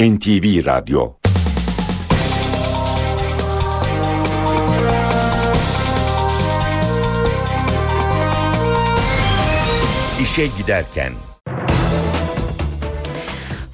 [0.00, 1.12] NTV Radyo
[10.22, 11.12] İşe giderken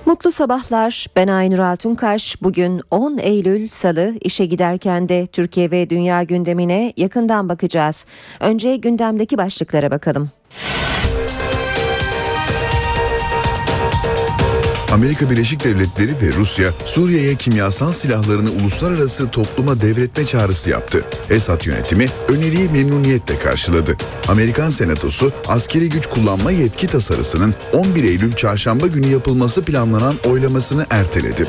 [0.06, 1.06] Mutlu sabahlar.
[1.16, 2.43] Ben Aynur Altunkaş.
[2.43, 8.06] Bugün 10 Eylül Salı işe giderken de Türkiye ve dünya gündemine yakından bakacağız.
[8.41, 10.31] Önce gündemdeki başlıklara bakalım.
[14.95, 21.05] Amerika Birleşik Devletleri ve Rusya Suriye'ye kimyasal silahlarını uluslararası topluma devretme çağrısı yaptı.
[21.30, 23.96] Esad yönetimi öneriyi memnuniyetle karşıladı.
[24.28, 31.46] Amerikan Senatosu askeri güç kullanma yetki tasarısının 11 Eylül çarşamba günü yapılması planlanan oylamasını erteledi.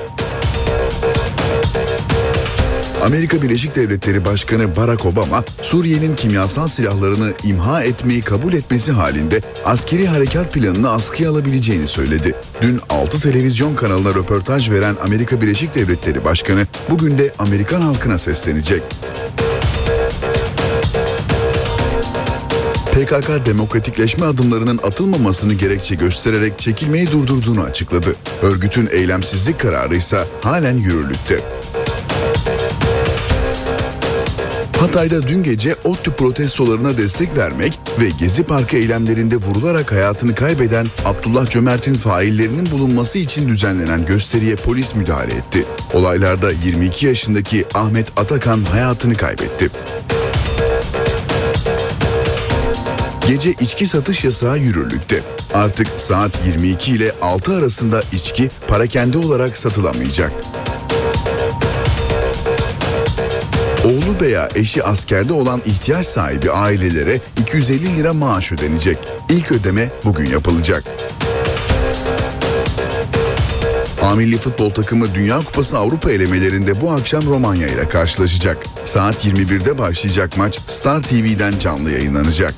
[3.05, 10.07] Amerika Birleşik Devletleri Başkanı Barack Obama, Suriye'nin kimyasal silahlarını imha etmeyi kabul etmesi halinde askeri
[10.07, 12.35] harekat planını askıya alabileceğini söyledi.
[12.61, 18.83] Dün 6 televizyon kanalına röportaj veren Amerika Birleşik Devletleri Başkanı bugün de Amerikan halkına seslenecek.
[22.91, 28.15] PKK demokratikleşme adımlarının atılmamasını gerekçe göstererek çekilmeyi durdurduğunu açıkladı.
[28.41, 31.41] Örgütün eylemsizlik kararı ise halen yürürlükte.
[34.85, 41.49] Hatay'da dün gece ODTÜ protestolarına destek vermek ve Gezi Parkı eylemlerinde vurularak hayatını kaybeden Abdullah
[41.49, 45.65] Cömert'in faillerinin bulunması için düzenlenen gösteriye polis müdahale etti.
[45.93, 49.69] Olaylarda 22 yaşındaki Ahmet Atakan hayatını kaybetti.
[53.27, 55.23] Gece içki satış yasağı yürürlükte.
[55.53, 60.31] Artık saat 22 ile 6 arasında içki parakende olarak satılamayacak.
[63.85, 68.97] Oğlu veya eşi askerde olan ihtiyaç sahibi ailelere 250 lira maaş ödenecek.
[69.29, 70.83] İlk ödeme bugün yapılacak.
[74.01, 78.57] A milli futbol takımı Dünya Kupası Avrupa elemelerinde bu akşam Romanya ile karşılaşacak.
[78.85, 82.53] Saat 21'de başlayacak maç Star TV'den canlı yayınlanacak.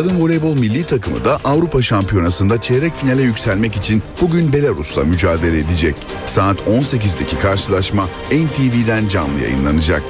[0.00, 5.94] Kadın voleybol milli takımı da Avrupa Şampiyonası'nda çeyrek finale yükselmek için bugün Belarus'la mücadele edecek.
[6.26, 10.02] Saat 18'deki karşılaşma NTV'den canlı yayınlanacak.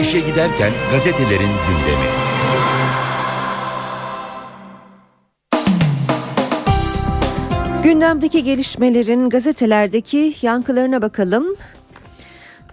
[0.00, 2.08] İşe giderken gazetelerin gündemi.
[7.84, 11.44] Gündemdeki gelişmelerin gazetelerdeki yankılarına bakalım.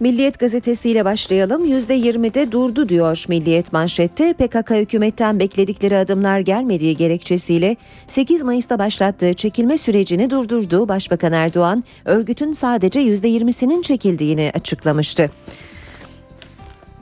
[0.00, 1.66] Milliyet gazetesiyle başlayalım.
[1.66, 4.32] %20'de durdu diyor Milliyet manşette.
[4.32, 7.76] PKK hükümetten bekledikleri adımlar gelmediği gerekçesiyle
[8.08, 10.88] 8 Mayıs'ta başlattığı çekilme sürecini durdurdu.
[10.88, 15.30] Başbakan Erdoğan örgütün sadece %20'sinin çekildiğini açıklamıştı.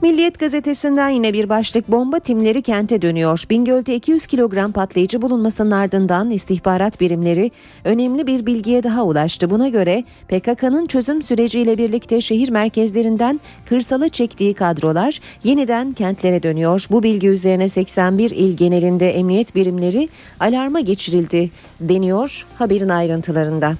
[0.03, 3.43] Milliyet gazetesinden yine bir başlık bomba timleri kente dönüyor.
[3.49, 7.51] Bingöl'de 200 kilogram patlayıcı bulunmasının ardından istihbarat birimleri
[7.83, 9.49] önemli bir bilgiye daha ulaştı.
[9.49, 16.87] Buna göre PKK'nın çözüm süreciyle birlikte şehir merkezlerinden kırsala çektiği kadrolar yeniden kentlere dönüyor.
[16.91, 20.09] Bu bilgi üzerine 81 il genelinde emniyet birimleri
[20.39, 23.75] alarma geçirildi deniyor haberin ayrıntılarında.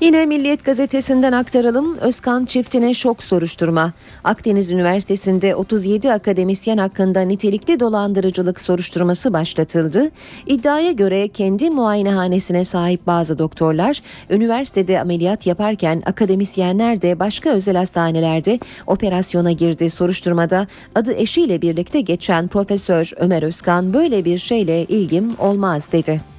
[0.00, 1.98] Yine Milliyet gazetesinden aktaralım.
[1.98, 3.92] Özkan çiftine şok soruşturma.
[4.24, 10.10] Akdeniz Üniversitesi'nde 37 akademisyen hakkında nitelikli dolandırıcılık soruşturması başlatıldı.
[10.46, 14.00] İddiaya göre kendi muayenehanesine sahip bazı doktorlar
[14.30, 19.90] üniversitede ameliyat yaparken akademisyenler de başka özel hastanelerde operasyona girdi.
[19.90, 26.33] Soruşturmada adı eşiyle birlikte geçen Profesör Ömer Özkan böyle bir şeyle ilgim olmaz dedi.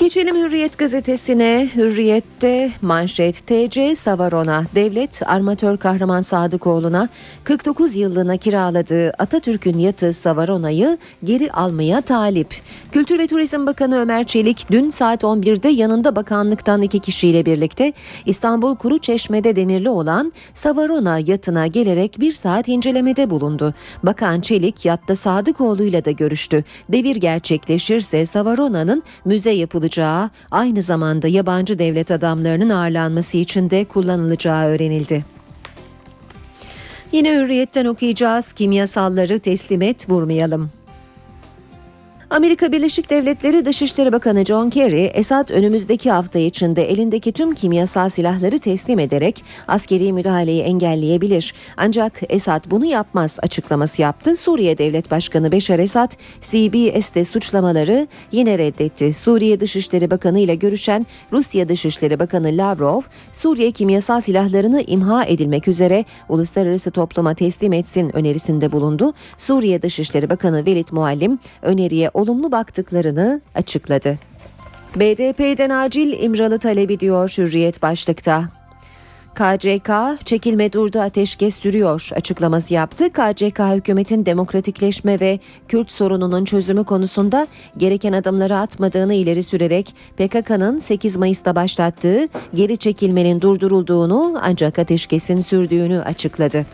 [0.00, 1.68] Geçelim Hürriyet gazetesine.
[1.76, 7.08] Hürriyet'te manşet TC Savarona devlet armatör kahraman Sadıkoğlu'na
[7.44, 12.54] 49 yıllığına kiraladığı Atatürk'ün yatı Savarona'yı geri almaya talip.
[12.92, 17.92] Kültür ve Turizm Bakanı Ömer Çelik dün saat 11'de yanında bakanlıktan iki kişiyle birlikte
[18.26, 23.74] İstanbul Kuru Çeşme'de demirli olan Savarona yatına gelerek bir saat incelemede bulundu.
[24.02, 26.64] Bakan Çelik yatta Sadıkoğlu'yla da görüştü.
[26.88, 34.64] Devir gerçekleşirse Savarona'nın müze yapılacağı yapılacağı, aynı zamanda yabancı devlet adamlarının ağırlanması için de kullanılacağı
[34.64, 35.24] öğrenildi.
[37.12, 40.70] Yine hürriyetten okuyacağız kimyasalları teslim et vurmayalım.
[42.32, 48.58] Amerika Birleşik Devletleri Dışişleri Bakanı John Kerry, Esad önümüzdeki hafta içinde elindeki tüm kimyasal silahları
[48.58, 51.54] teslim ederek askeri müdahaleyi engelleyebilir.
[51.76, 54.36] Ancak Esad bunu yapmaz açıklaması yaptı.
[54.36, 59.12] Suriye Devlet Başkanı Beşar Esad, CBS'te suçlamaları yine reddetti.
[59.12, 63.02] Suriye Dışişleri Bakanı ile görüşen Rusya Dışişleri Bakanı Lavrov,
[63.32, 69.14] Suriye kimyasal silahlarını imha edilmek üzere uluslararası topluma teslim etsin önerisinde bulundu.
[69.38, 74.18] Suriye Dışişleri Bakanı Velit Muallim öneriye olumlu baktıklarını açıkladı.
[74.96, 78.44] BDP'den acil İmralı talebi diyor Hürriyet başlıkta.
[79.34, 79.90] KCK
[80.26, 83.12] çekilme durdu ateşkes sürüyor açıklaması yaptı.
[83.12, 87.46] KCK hükümetin demokratikleşme ve Kürt sorununun çözümü konusunda
[87.76, 96.02] gereken adımları atmadığını ileri sürerek PKK'nın 8 Mayıs'ta başlattığı geri çekilmenin durdurulduğunu ancak ateşkesin sürdüğünü
[96.02, 96.66] açıkladı.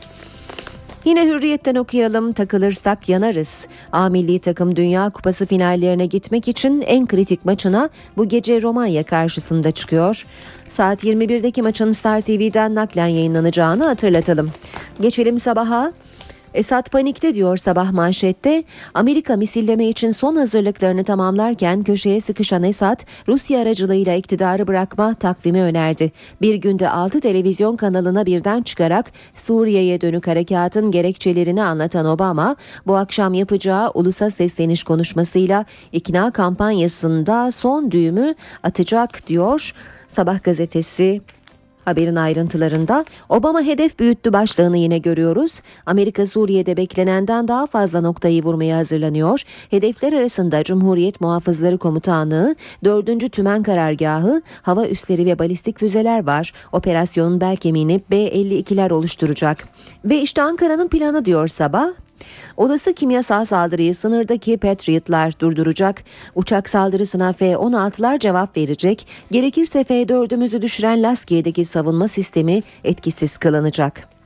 [1.05, 3.69] Yine hürriyetten okuyalım takılırsak yanarız.
[3.93, 9.71] A milli takım Dünya Kupası finallerine gitmek için en kritik maçına bu gece Romanya karşısında
[9.71, 10.27] çıkıyor.
[10.69, 14.51] Saat 21'deki maçın Star TV'den naklen yayınlanacağını hatırlatalım.
[15.01, 15.93] Geçelim sabaha.
[16.59, 18.65] Esad panikte diyor sabah manşette.
[18.95, 26.13] Amerika misilleme için son hazırlıklarını tamamlarken köşeye sıkışan Esad, Rusya aracılığıyla iktidarı bırakma takvimi önerdi.
[26.41, 32.57] Bir günde 6 televizyon kanalına birden çıkarak Suriye'ye dönük harekatın gerekçelerini anlatan Obama,
[32.87, 39.73] bu akşam yapacağı ulusal sesleniş konuşmasıyla ikna kampanyasında son düğümü atacak diyor.
[40.09, 41.21] Sabah gazetesi
[41.89, 45.63] Haberin ayrıntılarında Obama hedef büyüttü başlığını yine görüyoruz.
[45.87, 49.43] Amerika Suriye'de beklenenden daha fazla noktayı vurmaya hazırlanıyor.
[49.71, 53.33] Hedefler arasında Cumhuriyet Muhafızları Komutanlığı, 4.
[53.33, 56.53] Tümen Karargahı, hava üsleri ve balistik füzeler var.
[56.73, 59.69] Operasyonun bel kemiğini B-52'ler oluşturacak.
[60.05, 62.08] Ve işte Ankara'nın planı diyor sabah.
[62.57, 66.05] Olası kimyasal saldırıyı sınırdaki Patriot'lar durduracak.
[66.35, 69.07] Uçak saldırısına F-16'lar cevap verecek.
[69.31, 74.18] Gerekirse F-4'ümüzü düşüren Laskiye'deki savunma sistemi etkisiz kılınacak.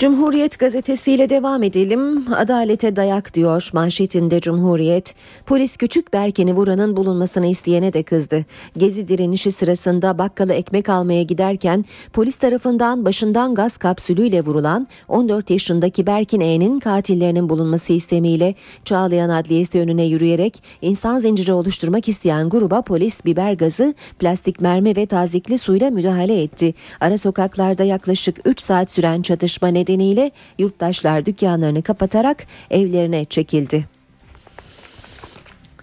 [0.00, 2.32] Cumhuriyet gazetesiyle devam edelim.
[2.34, 5.14] Adalete dayak diyor manşetinde Cumhuriyet.
[5.46, 8.44] Polis küçük Berken'i vuranın bulunmasını isteyene de kızdı.
[8.76, 16.06] Gezi direnişi sırasında bakkala ekmek almaya giderken polis tarafından başından gaz kapsülüyle vurulan 14 yaşındaki
[16.06, 18.54] Berkin E'nin katillerinin bulunması istemiyle
[18.84, 25.06] Çağlayan Adliyesi önüne yürüyerek insan zinciri oluşturmak isteyen gruba polis biber gazı, plastik mermi ve
[25.06, 26.74] tazikli suyla müdahale etti.
[27.00, 33.84] Ara sokaklarda yaklaşık 3 saat süren çatışma nedeniyle nedeniyle yurttaşlar dükkanlarını kapatarak evlerine çekildi.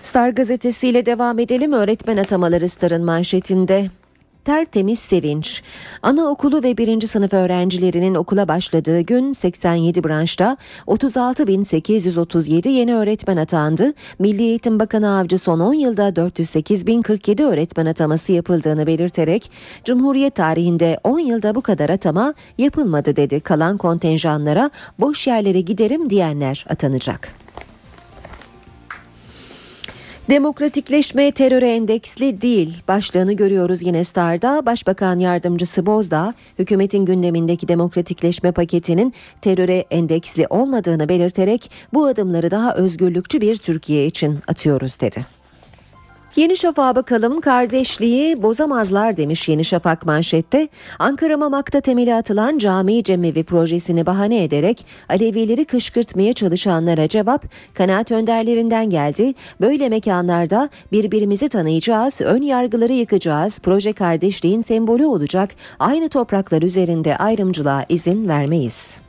[0.01, 1.74] Star gazetesiyle devam edelim.
[1.74, 3.89] Öğretmen atamaları Star'ın manşetinde
[4.48, 5.64] tertemiz sevinç.
[6.02, 10.58] Anaokulu ve birinci sınıf öğrencilerinin okula başladığı gün 87 branşta
[10.88, 13.94] 36.837 yeni öğretmen atandı.
[14.20, 19.52] Milli Eğitim Bakanı Avcı son 10 yılda 408.047 öğretmen ataması yapıldığını belirterek
[19.84, 23.40] Cumhuriyet tarihinde 10 yılda bu kadar atama yapılmadı dedi.
[23.40, 27.47] Kalan kontenjanlara boş yerlere giderim diyenler atanacak.
[30.30, 34.66] Demokratikleşme teröre endeksli değil başlığını görüyoruz yine Star'da.
[34.66, 43.42] Başbakan Yardımcısı Bozdağ, hükümetin gündemindeki demokratikleşme paketinin teröre endeksli olmadığını belirterek bu adımları daha özgürlükçü
[43.42, 45.37] bir Türkiye için atıyoruz dedi.
[46.38, 50.68] Yeni Şafak'a bakalım kardeşliği bozamazlar demiş Yeni Şafak manşette.
[51.00, 58.89] Ankara Mamak'ta temeli atılan cami cemevi projesini bahane ederek Alevileri kışkırtmaya çalışanlara cevap kanaat önderlerinden
[58.89, 59.34] geldi.
[59.62, 65.50] Böyle mekanlarda birbirimizi tanıyacağız, ön yargıları yıkacağız, proje kardeşliğin sembolü olacak,
[65.80, 69.06] aynı topraklar üzerinde ayrımcılığa izin vermeyiz.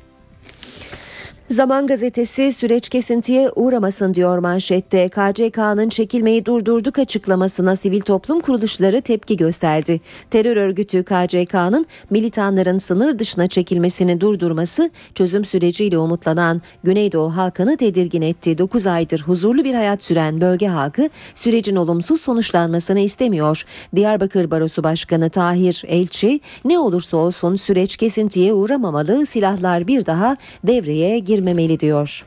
[1.51, 5.09] Zaman gazetesi süreç kesintiye uğramasın diyor manşette.
[5.09, 10.01] KCK'nın çekilmeyi durdurduk açıklamasına sivil toplum kuruluşları tepki gösterdi.
[10.31, 18.59] Terör örgütü KCK'nın militanların sınır dışına çekilmesini durdurması çözüm süreciyle umutlanan Güneydoğu halkını tedirgin etti.
[18.59, 23.65] 9 aydır huzurlu bir hayat süren bölge halkı sürecin olumsuz sonuçlanmasını istemiyor.
[23.97, 31.19] Diyarbakır Barosu Başkanı Tahir Elçi ne olursa olsun süreç kesintiye uğramamalı silahlar bir daha devreye
[31.19, 32.25] gir girmemeli diyor.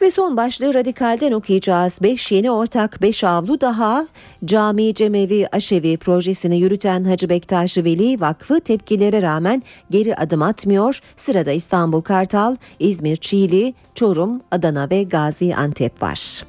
[0.00, 1.98] Ve son başlığı radikalden okuyacağız.
[2.02, 4.06] 5 yeni ortak 5 avlu daha
[4.44, 11.00] Cami Cemevi Aşevi projesini yürüten Hacı Bektaş Veli Vakfı tepkilere rağmen geri adım atmıyor.
[11.16, 16.44] Sırada İstanbul Kartal, İzmir Çiğli, Çorum, Adana ve Gaziantep var.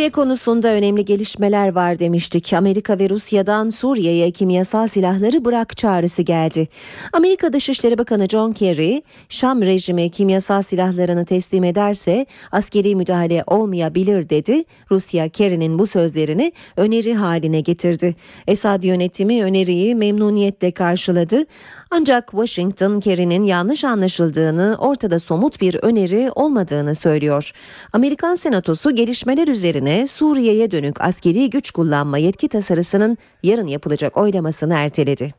[0.00, 2.52] Suriye konusunda önemli gelişmeler var demiştik.
[2.52, 6.68] Amerika ve Rusya'dan Suriye'ye kimyasal silahları bırak çağrısı geldi.
[7.12, 14.64] Amerika Dışişleri Bakanı John Kerry, Şam rejimi kimyasal silahlarını teslim ederse askeri müdahale olmayabilir dedi.
[14.90, 18.16] Rusya Kerry'nin bu sözlerini öneri haline getirdi.
[18.46, 21.44] Esad yönetimi öneriyi memnuniyetle karşıladı.
[21.90, 27.52] Ancak Washington Kerry'nin yanlış anlaşıldığını, ortada somut bir öneri olmadığını söylüyor.
[27.92, 35.34] Amerikan Senatosu gelişmeler üzerine Suriye'ye dönük askeri güç kullanma yetki tasarısının yarın yapılacak oylamasını erteledi.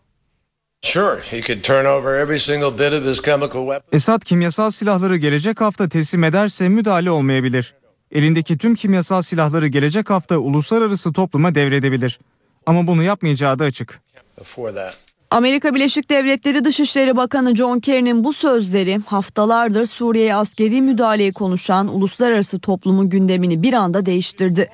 [3.92, 7.76] Esad kimyasal silahları gelecek hafta teslim ederse müdahale olmayabilir.
[8.12, 12.20] Elindeki tüm kimyasal silahları gelecek hafta uluslararası topluma devredebilir.
[12.66, 14.02] Ama bunu yapmayacağı da açık.
[15.32, 22.60] Amerika Birleşik Devletleri Dışişleri Bakanı John Kerry'nin bu sözleri haftalardır Suriye'ye askeri müdahaleyi konuşan uluslararası
[22.60, 24.70] toplumun gündemini bir anda değiştirdi.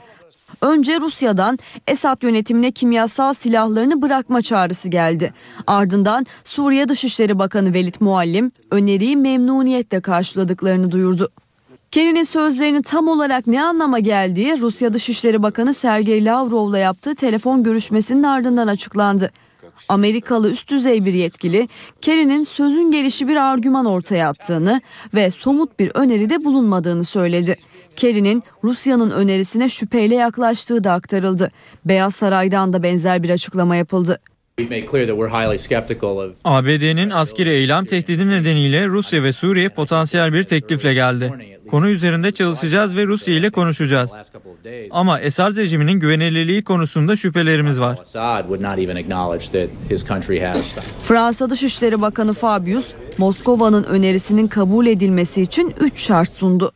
[0.62, 5.34] Önce Rusya'dan Esad yönetimine kimyasal silahlarını bırakma çağrısı geldi.
[5.68, 11.30] Ardından Suriye Dışişleri Bakanı Velit Muallim öneriyi memnuniyetle karşıladıklarını duyurdu.
[11.92, 18.24] Kerry'nin sözlerinin tam olarak ne anlama geldiği Rusya Dışişleri Bakanı Sergey Lavrov'la yaptığı telefon görüşmesinin
[18.24, 19.32] ardından açıklandı.
[19.90, 21.68] Amerikalı üst düzey bir yetkili
[22.02, 24.82] Kerry'nin sözün gelişi bir argüman ortaya attığını
[25.14, 27.58] ve somut bir öneride bulunmadığını söyledi.
[27.96, 31.50] Kerry'nin Rusya'nın önerisine şüpheyle yaklaştığı da aktarıldı.
[31.86, 34.20] Beyaz Saray'dan da benzer bir açıklama yapıldı.
[36.44, 41.34] ABD'nin askeri eylem tehdidi nedeniyle Rusya ve Suriye potansiyel bir teklifle geldi.
[41.70, 44.12] Konu üzerinde çalışacağız ve Rusya ile konuşacağız.
[44.92, 48.00] Ama Esad rejiminin güvenilirliği konusunda şüphelerimiz var.
[51.04, 52.86] Fransa Dışişleri Bakanı Fabius,
[53.18, 56.72] Moskova'nın önerisinin kabul edilmesi için 3 şart sundu.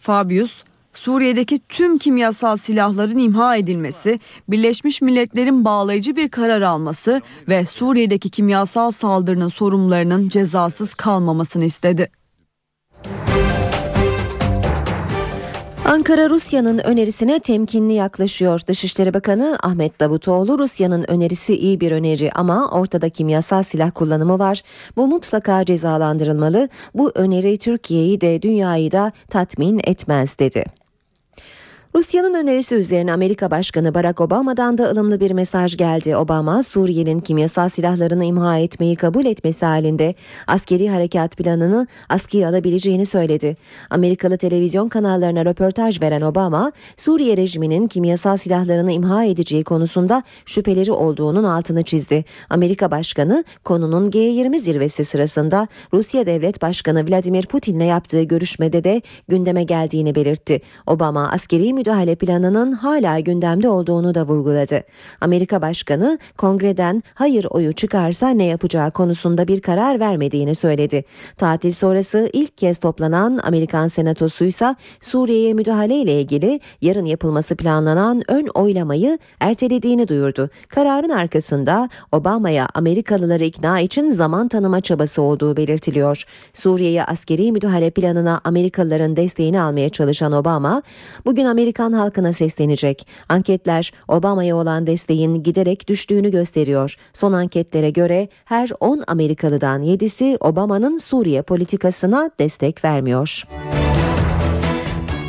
[0.00, 0.62] Fabius,
[0.94, 8.90] Suriye'deki tüm kimyasal silahların imha edilmesi, Birleşmiş Milletler'in bağlayıcı bir karar alması ve Suriye'deki kimyasal
[8.90, 12.10] saldırının sorumlularının cezasız kalmamasını istedi.
[15.90, 18.60] Ankara Rusya'nın önerisine temkinli yaklaşıyor.
[18.66, 24.62] Dışişleri Bakanı Ahmet Davutoğlu Rusya'nın önerisi iyi bir öneri ama ortada kimyasal silah kullanımı var.
[24.96, 26.68] Bu mutlaka cezalandırılmalı.
[26.94, 30.79] Bu öneri Türkiye'yi de dünyayı da tatmin etmez dedi.
[31.94, 36.16] Rusya'nın önerisi üzerine Amerika Başkanı Barack Obama'dan da ılımlı bir mesaj geldi.
[36.16, 40.14] Obama, Suriye'nin kimyasal silahlarını imha etmeyi kabul etmesi halinde
[40.46, 43.56] askeri harekat planını askıya alabileceğini söyledi.
[43.90, 51.44] Amerikalı televizyon kanallarına röportaj veren Obama, Suriye rejiminin kimyasal silahlarını imha edeceği konusunda şüpheleri olduğunun
[51.44, 52.24] altını çizdi.
[52.50, 59.62] Amerika Başkanı konunun G20 zirvesi sırasında Rusya Devlet Başkanı Vladimir Putin'le yaptığı görüşmede de gündeme
[59.64, 60.60] geldiğini belirtti.
[60.86, 64.82] Obama askeri müdahale planının hala gündemde olduğunu da vurguladı.
[65.20, 71.04] Amerika Başkanı kongreden hayır oyu çıkarsa ne yapacağı konusunda bir karar vermediğini söyledi.
[71.36, 78.46] Tatil sonrası ilk kez toplanan Amerikan Senatosu'ysa Suriye'ye müdahale ile ilgili yarın yapılması planlanan ön
[78.46, 80.50] oylamayı ertelediğini duyurdu.
[80.68, 86.24] Kararın arkasında Obama'ya Amerikalıları ikna için zaman tanıma çabası olduğu belirtiliyor.
[86.52, 90.82] Suriye'ye askeri müdahale planına Amerikalıların desteğini almaya çalışan Obama,
[91.26, 93.06] bugün Amerika Amerikan halkına seslenecek.
[93.28, 96.96] Anketler Obama'ya olan desteğin giderek düştüğünü gösteriyor.
[97.12, 103.44] Son anketlere göre her 10 Amerikalıdan 7'si Obama'nın Suriye politikasına destek vermiyor.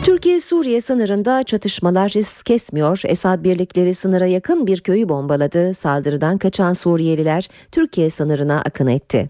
[0.04, 3.02] Türkiye-Suriye sınırında çatışmalar risk kesmiyor.
[3.06, 5.74] Esad birlikleri sınıra yakın bir köyü bombaladı.
[5.74, 9.30] Saldırıdan kaçan Suriyeliler Türkiye sınırına akın etti.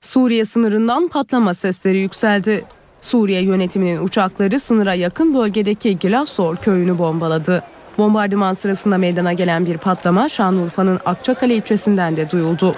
[0.00, 2.64] Suriye sınırından patlama sesleri yükseldi.
[3.04, 7.62] Suriye yönetiminin uçakları sınıra yakın bölgedeki Gilasor köyünü bombaladı.
[7.98, 12.74] Bombardıman sırasında meydana gelen bir patlama Şanlıurfa'nın Akçakale ilçesinden de duyuldu.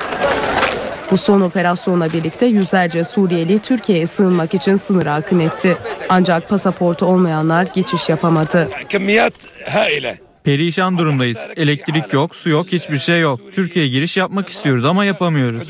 [1.11, 5.77] Bu son operasyonla birlikte yüzlerce Suriyeli Türkiye'ye sığınmak için sınıra akın etti.
[6.09, 8.69] Ancak pasaportu olmayanlar geçiş yapamadı.
[10.47, 11.39] Perişan durumdayız.
[11.57, 13.41] Elektrik yok, su yok, hiçbir şey yok.
[13.53, 15.69] Türkiye'ye giriş yapmak istiyoruz ama yapamıyoruz.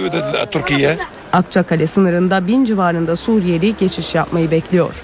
[1.32, 5.02] Akçakale sınırında bin civarında Suriyeli geçiş yapmayı bekliyor.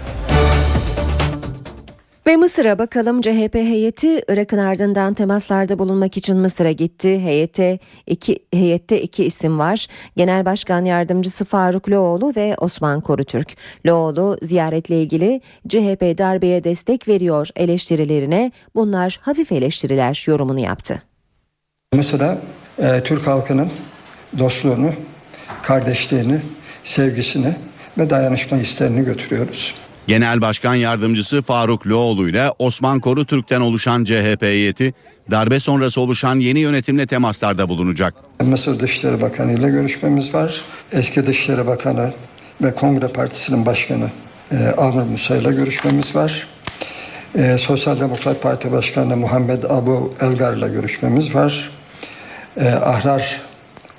[2.32, 7.20] Ve Mısır'a bakalım CHP heyeti Irak'ın ardından temaslarda bulunmak için Mısır'a gitti.
[7.20, 9.86] Heyette iki, heyette iki isim var.
[10.16, 13.56] Genel Başkan Yardımcısı Faruk Loğlu ve Osman Korutürk.
[13.86, 21.02] Loğlu ziyaretle ilgili CHP darbeye destek veriyor eleştirilerine bunlar hafif eleştiriler yorumunu yaptı.
[21.94, 22.38] Mısır'a
[22.78, 23.68] e, Türk halkının
[24.38, 24.90] dostluğunu,
[25.62, 26.40] kardeşliğini,
[26.84, 27.54] sevgisini
[27.98, 29.81] ve dayanışma isterini götürüyoruz.
[30.06, 34.94] Genel Başkan Yardımcısı Faruk Loğlu ile Osman Koru Türk'ten oluşan CHP heyeti
[35.30, 38.14] darbe sonrası oluşan yeni yönetimle temaslarda bulunacak.
[38.40, 40.60] Mısır Dışişleri Bakanı ile görüşmemiz var.
[40.92, 42.12] Eski Dışişleri Bakanı
[42.62, 44.10] ve Kongre Partisi'nin başkanı
[44.52, 46.46] e, Amr Musa ile görüşmemiz var.
[47.34, 51.70] E, Sosyal Demokrat Parti Başkanı Muhammed Abu Elgar ile görüşmemiz var.
[52.56, 53.40] E, Ahrar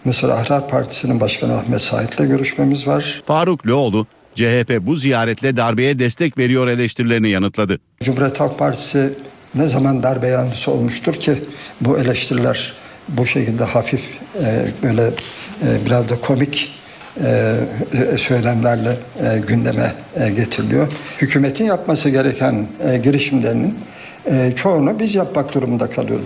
[0.06, 3.24] Mısır Ahrar Partisi'nin başkanı Ahmet Said ile görüşmemiz var.
[3.26, 7.80] Faruk Loğlu CHP bu ziyaretle darbeye destek veriyor eleştirilerini yanıtladı.
[8.04, 9.14] Cumhuriyet Halk Partisi
[9.56, 11.44] ne zaman darbe yanlısı olmuştur ki
[11.82, 12.74] bu eleştiriler
[13.08, 14.02] bu şekilde hafif
[14.44, 16.80] e, böyle e, biraz da komik
[17.24, 17.56] e,
[18.18, 20.88] söylemlerle e, gündeme e, getiriliyor.
[21.22, 23.80] Hükümetin yapması gereken e, girişimlerinin
[24.26, 26.26] e, çoğunu biz yapmak durumunda kalıyoruz.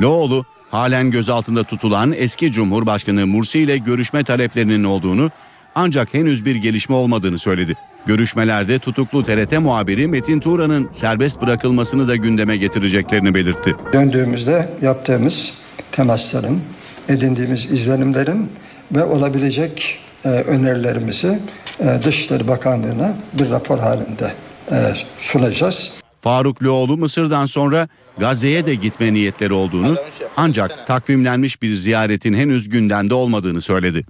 [0.00, 5.30] Loğlu halen gözaltında tutulan eski Cumhurbaşkanı Mursi ile görüşme taleplerinin olduğunu
[5.76, 7.74] ancak henüz bir gelişme olmadığını söyledi.
[8.06, 13.74] Görüşmelerde tutuklu TRT muhabiri Metin Turan'ın serbest bırakılmasını da gündeme getireceklerini belirtti.
[13.92, 15.54] Döndüğümüzde yaptığımız
[15.92, 16.60] temasların,
[17.08, 18.50] edindiğimiz izlenimlerin
[18.92, 21.38] ve olabilecek e, önerilerimizi
[21.80, 24.32] e, Dışişleri Bakanlığı'na bir rapor halinde
[24.70, 24.76] e,
[25.18, 25.92] sunacağız.
[26.20, 29.96] Faruk Loğlu Mısır'dan sonra Gazze'ye de gitme niyetleri olduğunu
[30.36, 34.06] ancak takvimlenmiş bir ziyaretin henüz gündemde olmadığını söyledi.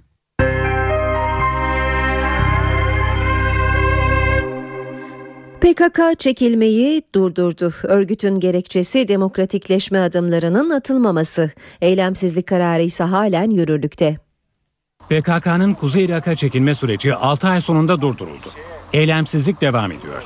[5.61, 7.73] PKK çekilmeyi durdurdu.
[7.83, 11.51] Örgütün gerekçesi demokratikleşme adımlarının atılmaması.
[11.81, 14.17] Eylemsizlik kararı ise halen yürürlükte.
[15.09, 18.47] PKK'nın Kuzey Irak'a çekilme süreci 6 ay sonunda durduruldu.
[18.93, 20.23] Eylemsizlik devam ediyor.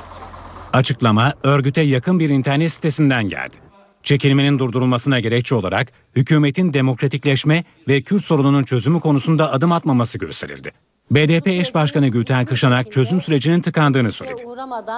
[0.72, 3.56] Açıklama örgüte yakın bir internet sitesinden geldi.
[4.02, 10.72] Çekilmenin durdurulmasına gerekçe olarak hükümetin demokratikleşme ve Kürt sorununun çözümü konusunda adım atmaması gösterildi.
[11.10, 14.42] BDP eş başkanı Gülten Kışanak çözüm sürecinin tıkandığını söyledi.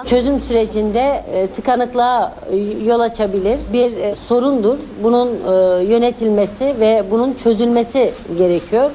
[0.05, 4.77] Çözüm sürecinde e, tıkanıklığa e, yol açabilir bir e, sorundur.
[5.03, 5.29] Bunun
[5.81, 8.91] yönetilmesi ve bunun çözülmesi gerekiyor.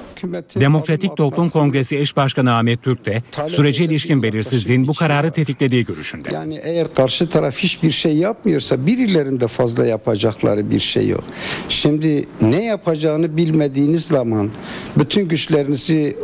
[0.60, 6.28] Demokratik Toplum Kongresi eş başkanı Ahmet Türk de sürece ilişkin belirsizliğin bu kararı tetiklediği görüşünde.
[6.32, 11.24] Yani eğer karşı taraf hiçbir şey yapmıyorsa birilerinde fazla yapacakları bir şey yok.
[11.68, 14.50] Şimdi ne yapacağını bilmediğiniz zaman
[14.96, 16.16] bütün güçlerinizi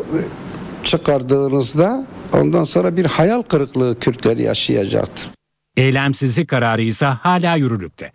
[0.86, 5.30] çıkardığınızda ondan sonra bir hayal kırıklığı Kürtler yaşayacaktır.
[5.76, 8.12] Eylemsizlik kararı ise hala yürürlükte.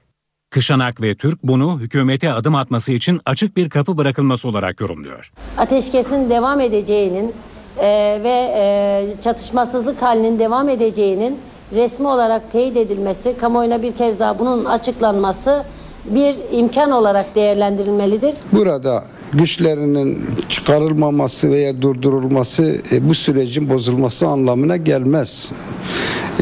[0.49, 5.31] Kışanak ve Türk bunu hükümete adım atması için açık bir kapı bırakılması olarak yorumluyor.
[5.57, 7.33] Ateşkesin devam edeceğinin
[7.77, 11.39] e, ve e, çatışmasızlık halinin devam edeceğinin
[11.73, 15.63] resmi olarak teyit edilmesi, kamuoyuna bir kez daha bunun açıklanması
[16.05, 18.35] bir imkan olarak değerlendirilmelidir.
[18.51, 25.51] Burada güçlerinin çıkarılmaması veya durdurulması e, bu sürecin bozulması anlamına gelmez.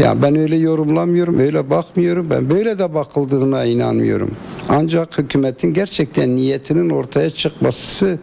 [0.02, 2.30] Ya ben öyle yorumlamıyorum, öyle bakmıyorum.
[2.30, 4.32] Ben böyle de bakıldığına inanmıyorum.
[4.69, 8.19] Ancak hükümetin gerçekten niyetinin ortaya çıkması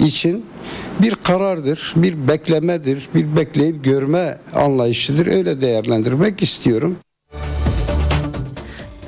[0.00, 0.44] için
[1.00, 5.26] bir karardır, bir beklemedir, bir bekleyip görme anlayışıdır.
[5.26, 6.96] Öyle değerlendirmek istiyorum.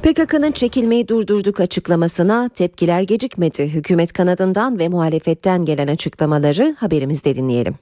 [0.02, 3.68] PKK'nın çekilmeyi durdurduk açıklamasına tepkiler gecikmedi.
[3.68, 7.74] Hükümet kanadından ve muhalefetten gelen açıklamaları haberimizde dinleyelim.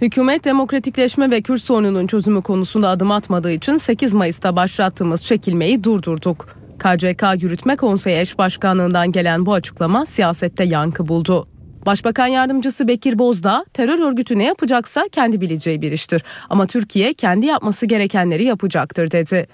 [0.00, 6.48] Hükümet demokratikleşme ve Kürt sorununun çözümü konusunda adım atmadığı için 8 Mayıs'ta başlattığımız çekilmeyi durdurduk.
[6.78, 11.48] KCK Yürütme Konseyi Eş Başkanlığından gelen bu açıklama siyasette yankı buldu.
[11.86, 16.22] Başbakan Yardımcısı Bekir Bozdağ, terör örgütü ne yapacaksa kendi bileceği bir iştir.
[16.50, 19.46] Ama Türkiye kendi yapması gerekenleri yapacaktır dedi.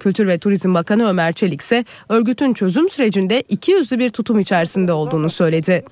[0.00, 4.92] Kültür ve Turizm Bakanı Ömer Çelik ise örgütün çözüm sürecinde iki yüzlü bir tutum içerisinde
[4.92, 5.84] olduğunu söyledi.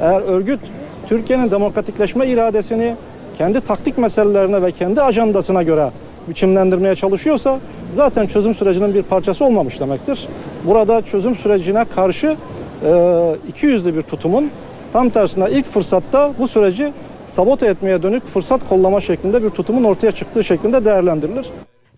[0.00, 0.60] Eğer örgüt
[1.08, 2.96] Türkiye'nin demokratikleşme iradesini
[3.38, 5.90] kendi taktik meselelerine ve kendi ajandasına göre
[6.28, 7.60] biçimlendirmeye çalışıyorsa
[7.92, 10.28] zaten çözüm sürecinin bir parçası olmamış demektir.
[10.64, 12.36] Burada çözüm sürecine karşı
[12.84, 14.50] e, iki yüzlü bir tutumun
[14.92, 16.92] tam tersine ilk fırsatta bu süreci
[17.28, 21.46] sabote etmeye dönük fırsat kollama şeklinde bir tutumun ortaya çıktığı şeklinde değerlendirilir.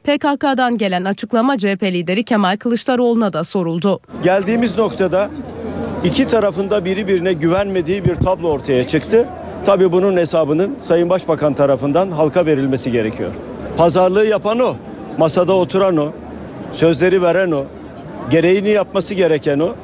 [0.04, 4.00] PKK'dan gelen açıklama CHP lideri Kemal Kılıçdaroğlu'na da soruldu.
[4.22, 5.30] Geldiğimiz noktada
[6.04, 9.28] iki tarafında biri birine güvenmediği bir tablo ortaya çıktı.
[9.64, 13.30] Tabii bunun hesabının Sayın Başbakan tarafından halka verilmesi gerekiyor.
[13.76, 14.76] Pazarlığı yapan o,
[15.18, 16.12] masada oturan o,
[16.72, 17.64] sözleri veren o,
[18.30, 19.74] gereğini yapması gereken o.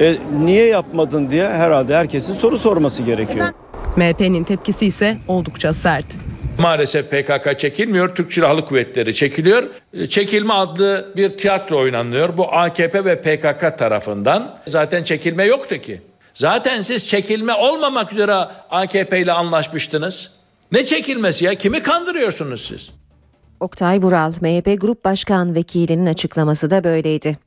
[0.00, 3.48] E, niye yapmadın diye herhalde herkesin soru sorması gerekiyor.
[3.96, 6.06] MHP'nin tepkisi ise oldukça sert.
[6.58, 8.14] Maalesef PKK çekilmiyor.
[8.14, 9.62] Türk Silahlı Kuvvetleri çekiliyor.
[9.92, 12.36] E, çekilme adlı bir tiyatro oynanıyor.
[12.36, 14.58] Bu AKP ve PKK tarafından.
[14.66, 16.00] Zaten çekilme yoktu ki.
[16.34, 18.34] Zaten siz çekilme olmamak üzere
[18.70, 20.30] AKP ile anlaşmıştınız.
[20.72, 21.54] Ne çekilmesi ya?
[21.54, 22.90] Kimi kandırıyorsunuz siz?
[23.60, 27.45] Oktay Vural, MHP Grup Başkan Vekilinin açıklaması da böyleydi.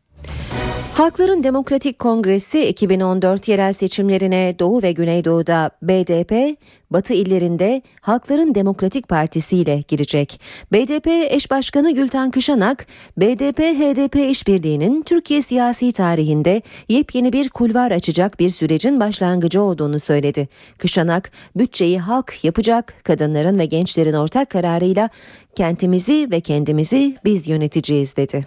[1.00, 6.58] Halkların Demokratik Kongresi 2014 yerel seçimlerine Doğu ve Güneydoğu'da BDP,
[6.92, 10.42] Batı illerinde Halkların Demokratik Partisi ile girecek.
[10.72, 18.50] BDP eş başkanı Gülten Kışanak, BDP-HDP işbirliğinin Türkiye siyasi tarihinde yepyeni bir kulvar açacak bir
[18.50, 20.48] sürecin başlangıcı olduğunu söyledi.
[20.78, 25.10] Kışanak, bütçeyi halk yapacak, kadınların ve gençlerin ortak kararıyla
[25.56, 28.46] kentimizi ve kendimizi biz yöneteceğiz dedi.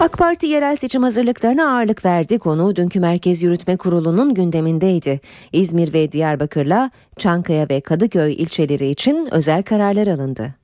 [0.00, 2.38] AK Parti yerel seçim hazırlıklarına ağırlık verdi.
[2.38, 5.20] Konu dünkü Merkez Yürütme Kurulu'nun gündemindeydi.
[5.52, 10.63] İzmir ve Diyarbakır'la Çankaya ve Kadıköy ilçeleri için özel kararlar alındı.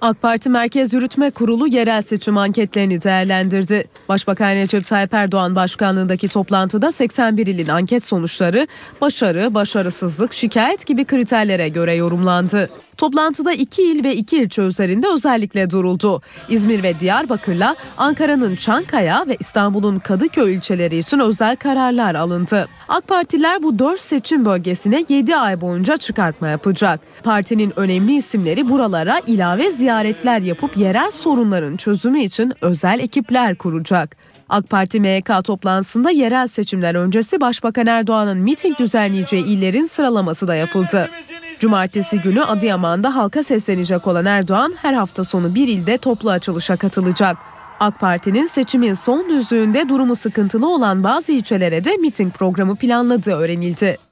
[0.00, 3.84] AK Parti Merkez Yürütme Kurulu yerel seçim anketlerini değerlendirdi.
[4.08, 8.66] Başbakan Recep Tayyip Erdoğan başkanlığındaki toplantıda 81 ilin anket sonuçları
[9.00, 12.70] başarı, başarısızlık, şikayet gibi kriterlere göre yorumlandı.
[12.96, 16.22] Toplantıda iki il ve iki ilçe üzerinde özellikle duruldu.
[16.48, 22.68] İzmir ve Diyarbakır'la Ankara'nın Çankaya ve İstanbul'un Kadıköy ilçeleri için özel kararlar alındı.
[22.88, 27.00] AK Partiler bu dört seçim bölgesine 7 ay boyunca çıkartma yapacak.
[27.22, 34.16] Partinin önemli isimleri buralara ilave ziyaretler yapıp yerel sorunların çözümü için özel ekipler kuracak.
[34.48, 41.10] AK Parti MYK toplantısında yerel seçimler öncesi Başbakan Erdoğan'ın miting düzenleyeceği illerin sıralaması da yapıldı.
[41.60, 47.36] Cumartesi günü Adıyaman'da halka seslenecek olan Erdoğan her hafta sonu bir ilde toplu açılışa katılacak.
[47.80, 54.09] AK Parti'nin seçimin son düzlüğünde durumu sıkıntılı olan bazı ilçelere de miting programı planladığı öğrenildi.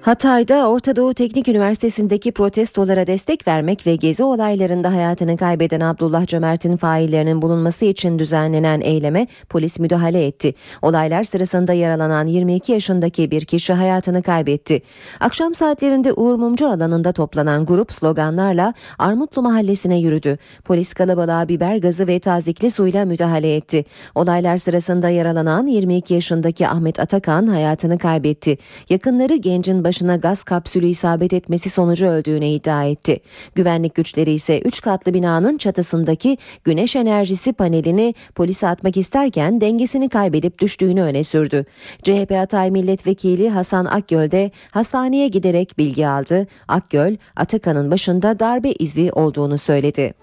[0.00, 6.76] Hatay'da Orta Doğu Teknik Üniversitesi'ndeki protestolara destek vermek ve gezi olaylarında hayatını kaybeden Abdullah Cömert'in
[6.76, 10.54] faillerinin bulunması için düzenlenen eyleme polis müdahale etti.
[10.82, 14.82] Olaylar sırasında yaralanan 22 yaşındaki bir kişi hayatını kaybetti.
[15.20, 20.38] Akşam saatlerinde Uğur Mumcu alanında toplanan grup sloganlarla Armutlu Mahallesi'ne yürüdü.
[20.64, 23.84] Polis kalabalığa biber gazı ve tazikli suyla müdahale etti.
[24.14, 28.58] Olaylar sırasında yaralanan 22 yaşındaki Ahmet Atakan hayatını kaybetti.
[28.88, 33.20] Yakınları gencin başına gaz kapsülü isabet etmesi sonucu öldüğüne iddia etti.
[33.54, 40.58] Güvenlik güçleri ise 3 katlı binanın çatısındaki güneş enerjisi panelini polise atmak isterken dengesini kaybedip
[40.58, 41.64] düştüğünü öne sürdü.
[42.02, 46.46] CHP Hatay Milletvekili Hasan Akgöl de hastaneye giderek bilgi aldı.
[46.68, 50.14] Akgöl, Atakan'ın başında darbe izi olduğunu söyledi.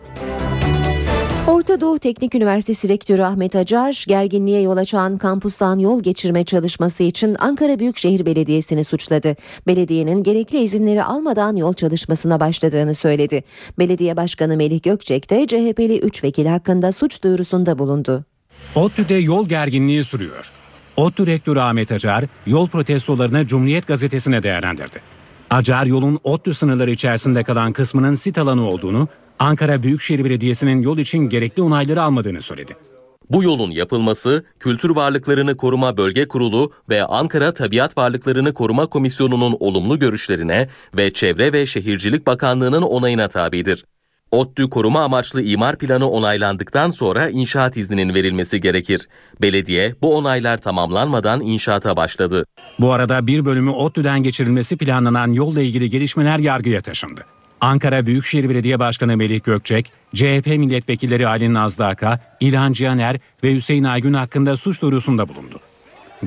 [1.47, 7.35] Orta Doğu Teknik Üniversitesi Rektörü Ahmet Acar, gerginliğe yol açan kampustan yol geçirme çalışması için
[7.39, 9.35] Ankara Büyükşehir Belediyesi'ni suçladı.
[9.67, 13.43] Belediyenin gerekli izinleri almadan yol çalışmasına başladığını söyledi.
[13.79, 18.25] Belediye Başkanı Melih Gökçek de CHP'li 3 vekil hakkında suç duyurusunda bulundu.
[18.75, 20.51] ODTÜ'de yol gerginliği sürüyor.
[20.97, 24.99] ODTÜ Rektörü Ahmet Acar, yol protestolarını Cumhuriyet Gazetesi'ne değerlendirdi.
[25.49, 29.07] Acar yolun ODTÜ sınırları içerisinde kalan kısmının sit alanı olduğunu,
[29.39, 32.75] Ankara Büyükşehir Belediyesi'nin yol için gerekli onayları almadığını söyledi.
[33.29, 39.99] Bu yolun yapılması Kültür Varlıklarını Koruma Bölge Kurulu ve Ankara Tabiat Varlıklarını Koruma Komisyonu'nun olumlu
[39.99, 40.67] görüşlerine
[40.97, 43.85] ve Çevre ve Şehircilik Bakanlığı'nın onayına tabidir.
[44.31, 49.07] ODTÜ koruma amaçlı imar planı onaylandıktan sonra inşaat izninin verilmesi gerekir.
[49.41, 52.45] Belediye bu onaylar tamamlanmadan inşaata başladı.
[52.79, 57.25] Bu arada bir bölümü ODTÜ'den geçirilmesi planlanan yolla ilgili gelişmeler yargıya taşındı.
[57.65, 63.83] Ankara Büyükşehir Belediye Başkanı Melih Gökçek, CHP milletvekilleri Ali Nazlı Aka, İlhan Cihaner ve Hüseyin
[63.83, 65.59] Aygün hakkında suç duyurusunda bulundu.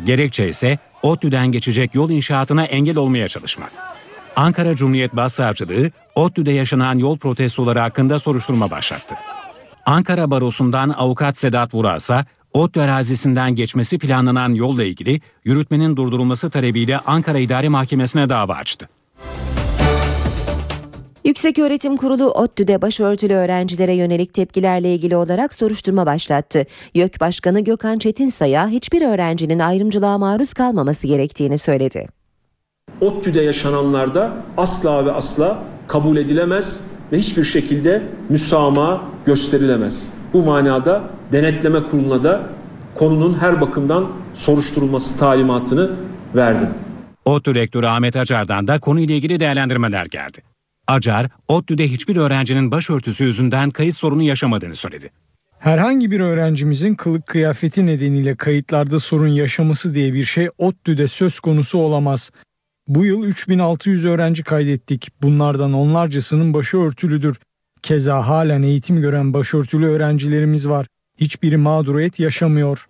[0.05, 3.73] Gerekçe ise ODTÜ'den geçecek yol inşaatına engel olmaya çalışmak.
[4.37, 9.15] Ankara Cumhuriyet Başsavcılığı, ODTÜ'de yaşanan yol protestoları hakkında soruşturma başlattı.
[9.87, 17.39] Ankara Barosu'ndan avukat Sedat Burasa, ODTÜ arazisinden geçmesi planlanan yolla ilgili yürütmenin durdurulması talebiyle Ankara
[17.39, 18.89] İdare Mahkemesi'ne dava açtı.
[21.29, 26.67] Yükseköğretim Kurulu ODTÜ'de başörtülü öğrencilere yönelik tepkilerle ilgili olarak soruşturma başlattı.
[26.95, 32.09] YÖK Başkanı Gökhan Çetinsay'a hiçbir öğrencinin ayrımcılığa maruz kalmaması gerektiğini söyledi.
[33.01, 40.09] ODTÜ'de yaşananlarda asla ve asla kabul edilemez ve hiçbir şekilde müsamaha gösterilemez.
[40.33, 42.41] Bu manada denetleme kuruluna da
[42.95, 45.91] konunun her bakımdan soruşturulması talimatını
[46.35, 46.69] verdim.
[47.25, 50.58] ODTÜ Rektörü Ahmet Acar'dan da konuyla ilgili değerlendirmeler geldi.
[50.89, 55.11] Acar, ODTÜ'de hiçbir öğrencinin başörtüsü yüzünden kayıt sorunu yaşamadığını söyledi.
[55.59, 61.79] Herhangi bir öğrencimizin kılık kıyafeti nedeniyle kayıtlarda sorun yaşaması diye bir şey ODTÜ'de söz konusu
[61.79, 62.31] olamaz.
[62.89, 65.09] Bu yıl 3600 öğrenci kaydettik.
[65.23, 67.37] Bunlardan onlarcasının başı örtülüdür.
[67.83, 70.87] Keza halen eğitim gören başörtülü öğrencilerimiz var.
[71.21, 72.87] Hiçbiri mağduriyet yaşamıyor.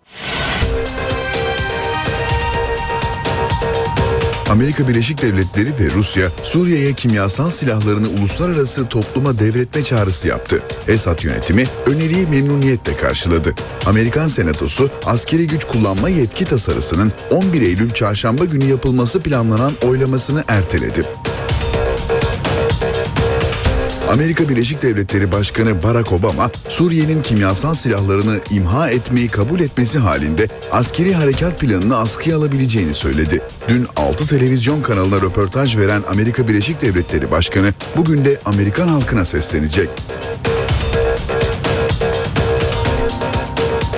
[4.49, 10.63] Amerika Birleşik Devletleri ve Rusya Suriye'ye kimyasal silahlarını uluslararası topluma devretme çağrısı yaptı.
[10.87, 13.55] Esad yönetimi öneriyi memnuniyetle karşıladı.
[13.85, 21.01] Amerikan Senatosu askeri güç kullanma yetki tasarısının 11 Eylül çarşamba günü yapılması planlanan oylamasını erteledi.
[24.09, 31.13] Amerika Birleşik Devletleri Başkanı Barack Obama, Suriye'nin kimyasal silahlarını imha etmeyi kabul etmesi halinde askeri
[31.13, 33.41] harekat planını askıya alabileceğini söyledi.
[33.67, 39.89] Dün 6 televizyon kanalına röportaj veren Amerika Birleşik Devletleri Başkanı bugün de Amerikan halkına seslenecek.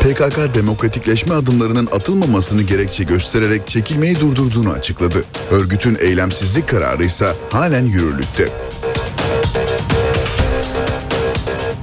[0.02, 5.24] PKK demokratikleşme adımlarının atılmamasını gerekçe göstererek çekilmeyi durdurduğunu açıkladı.
[5.52, 8.50] Örgütün eylemsizlik kararı ise halen yürürlükte.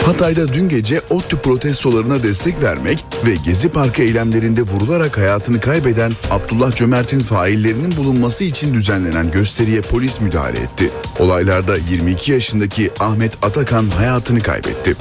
[0.08, 6.72] Hatay'da dün gece ODTÜ protestolarına destek vermek ve Gezi Parkı eylemlerinde vurularak hayatını kaybeden Abdullah
[6.76, 10.90] Cömert'in faillerinin bulunması için düzenlenen gösteriye polis müdahale etti.
[11.18, 14.96] Olaylarda 22 yaşındaki Ahmet Atakan hayatını kaybetti.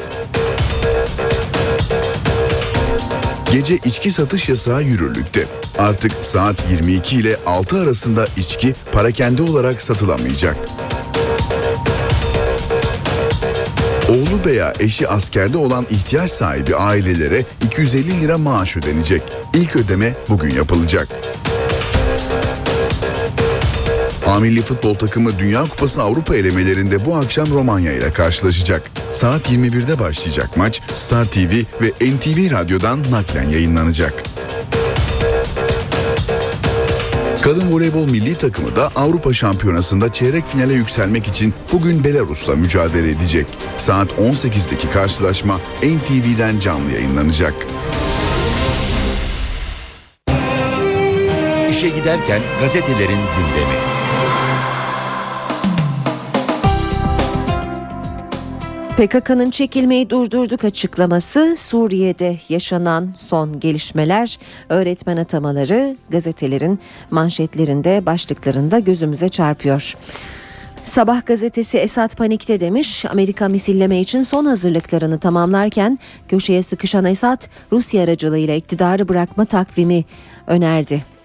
[3.52, 5.46] Gece içki satış yasağı yürürlükte.
[5.78, 10.58] Artık saat 22 ile 6 arasında içki parakende olarak satılamayacak.
[14.10, 19.22] Oğlu veya eşi askerde olan ihtiyaç sahibi ailelere 250 lira maaş ödenecek.
[19.54, 21.08] İlk ödeme bugün yapılacak.
[24.28, 28.92] A milli futbol takımı Dünya Kupası Avrupa elemelerinde bu akşam Romanya ile karşılaşacak.
[29.12, 34.24] Saat 21'de başlayacak maç Star TV ve NTV Radyo'dan naklen yayınlanacak.
[37.48, 43.46] Kadın voleybol milli takımı da Avrupa Şampiyonası'nda çeyrek finale yükselmek için bugün Belarus'la mücadele edecek.
[43.78, 47.54] Saat 18'deki karşılaşma NTV'den canlı yayınlanacak.
[51.70, 53.78] İşe giderken gazetelerin gündemi.
[58.98, 66.80] PKK'nın çekilmeyi durdurduk açıklaması, Suriye'de yaşanan son gelişmeler, öğretmen atamaları gazetelerin
[67.12, 69.94] manşetlerinde, başlıklarında gözümüze çarpıyor.
[70.84, 73.06] Sabah gazetesi Esad panikte demiş.
[73.06, 80.06] Amerika misilleme için son hazırlıklarını tamamlarken köşeye sıkışan Esad Rusya aracılığıyla iktidarı bırakma takvimi
[80.48, 81.17] önerdi.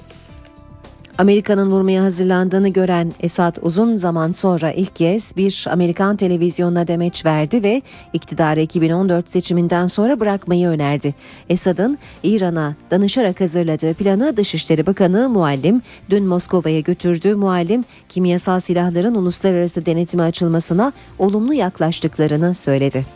[1.18, 7.62] Amerika'nın vurmaya hazırlandığını gören Esad uzun zaman sonra ilk kez bir Amerikan televizyonuna demeç verdi
[7.62, 11.14] ve iktidarı 2014 seçiminden sonra bırakmayı önerdi.
[11.48, 17.34] Esad'ın İran'a danışarak hazırladığı planı Dışişleri Bakanı Muallim dün Moskova'ya götürdü.
[17.34, 23.06] Muallim kimyasal silahların uluslararası denetime açılmasına olumlu yaklaştıklarını söyledi.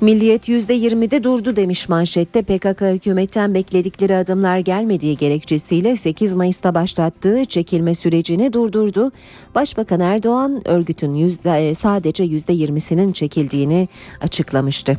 [0.00, 7.94] Milliyet %20'de durdu demiş manşette PKK hükümetten bekledikleri adımlar gelmediği gerekçesiyle 8 Mayıs'ta başlattığı çekilme
[7.94, 9.12] sürecini durdurdu.
[9.54, 13.88] Başbakan Erdoğan örgütün yüzde, sadece %20'sinin çekildiğini
[14.20, 14.98] açıklamıştı.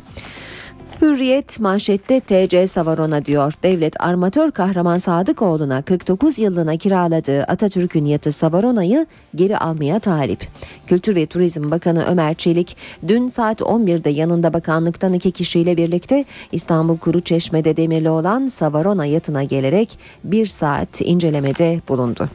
[1.02, 3.52] Hürriyet manşette TC Savarona diyor.
[3.62, 10.48] Devlet armatör kahraman Sadıkoğlu'na 49 yıllığına kiraladığı Atatürk'ün yatı Savarona'yı geri almaya talip.
[10.86, 12.76] Kültür ve Turizm Bakanı Ömer Çelik
[13.08, 19.44] dün saat 11'de yanında bakanlıktan iki kişiyle birlikte İstanbul Kuru Çeşme'de demirli olan Savarona yatına
[19.44, 22.28] gelerek bir saat incelemede bulundu.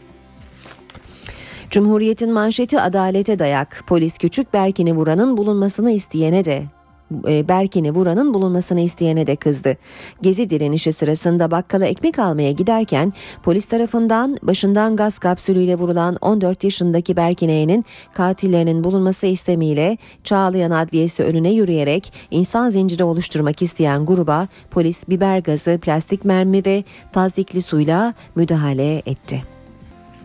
[1.70, 3.84] Cumhuriyet'in manşeti adalete dayak.
[3.88, 6.77] Polis küçük Berkin'i vuranın bulunmasını isteyene de
[7.12, 9.78] Berkin'i vuranın bulunmasını isteyene de kızdı.
[10.22, 17.16] Gezi direnişi sırasında bakkala ekmek almaya giderken polis tarafından başından gaz kapsülüyle vurulan 14 yaşındaki
[17.16, 25.10] Berkin E'nin katillerinin bulunması istemiyle Çağlayan Adliyesi önüne yürüyerek insan zinciri oluşturmak isteyen gruba polis
[25.10, 29.44] biber gazı, plastik mermi ve tazikli suyla müdahale etti.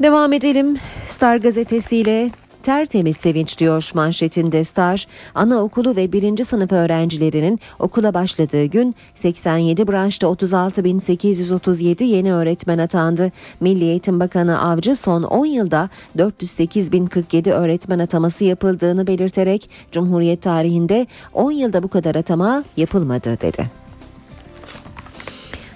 [0.02, 2.30] Devam edelim Star gazetesiyle
[2.62, 5.06] Tertemiz sevinç diyor manşetinde Star.
[5.34, 13.32] Anaokulu ve birinci sınıf öğrencilerinin okula başladığı gün 87 branşta 36.837 yeni öğretmen atandı.
[13.60, 21.52] Milli Eğitim Bakanı Avcı son 10 yılda 408.047 öğretmen ataması yapıldığını belirterek Cumhuriyet tarihinde 10
[21.52, 23.70] yılda bu kadar atama yapılmadı dedi.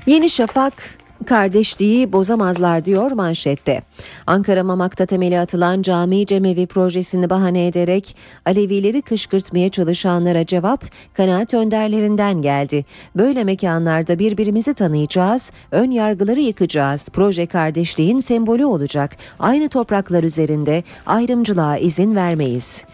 [0.06, 3.82] Yeni Şafak kardeşliği bozamazlar diyor manşette.
[4.26, 12.42] Ankara Mamak'ta temeli atılan cami cemevi projesini bahane ederek Alevileri kışkırtmaya çalışanlara cevap kanaat önderlerinden
[12.42, 12.84] geldi.
[13.16, 17.06] Böyle mekanlarda birbirimizi tanıyacağız, ön yargıları yıkacağız.
[17.12, 19.16] Proje kardeşliğin sembolü olacak.
[19.38, 22.84] Aynı topraklar üzerinde ayrımcılığa izin vermeyiz.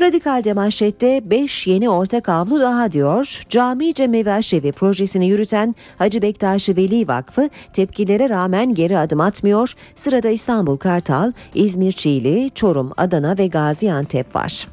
[0.00, 3.42] Radikal'de manşette 5 yeni ortak avlu daha diyor.
[3.48, 9.74] Cami Cemevi Aşevi projesini yürüten Hacı Bektaşi Veli Vakfı tepkilere rağmen geri adım atmıyor.
[9.94, 14.68] Sırada İstanbul Kartal, İzmir Çiğli, Çorum, Adana ve Gaziantep var.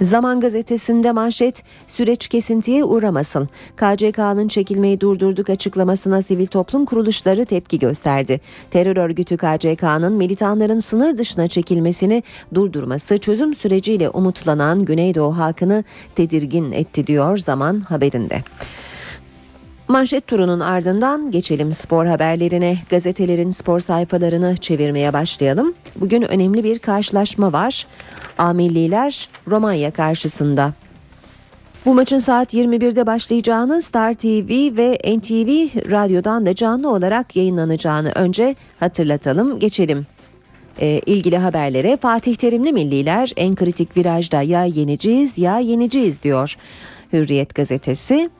[0.00, 3.48] Zaman gazetesinde manşet süreç kesintiye uğramasın.
[3.76, 8.40] KCK'nın çekilmeyi durdurduk açıklamasına sivil toplum kuruluşları tepki gösterdi.
[8.70, 12.22] Terör örgütü KCK'nın militanların sınır dışına çekilmesini
[12.54, 18.42] durdurması çözüm süreciyle umutlanan Güneydoğu halkını tedirgin etti diyor Zaman haberinde.
[19.88, 22.78] Manşet turunun ardından geçelim spor haberlerine.
[22.90, 25.74] Gazetelerin spor sayfalarını çevirmeye başlayalım.
[25.96, 27.86] Bugün önemli bir karşılaşma var.
[28.38, 30.72] A Milliler Romanya karşısında.
[31.84, 38.56] Bu maçın saat 21'de başlayacağını Star TV ve NTV radyodan da canlı olarak yayınlanacağını önce
[38.80, 39.58] hatırlatalım.
[39.58, 40.06] Geçelim
[40.80, 46.56] e, ilgili haberlere Fatih Terimli Milliler en kritik virajda ya yeneceğiz ya yeneceğiz diyor.
[47.12, 48.30] Hürriyet gazetesi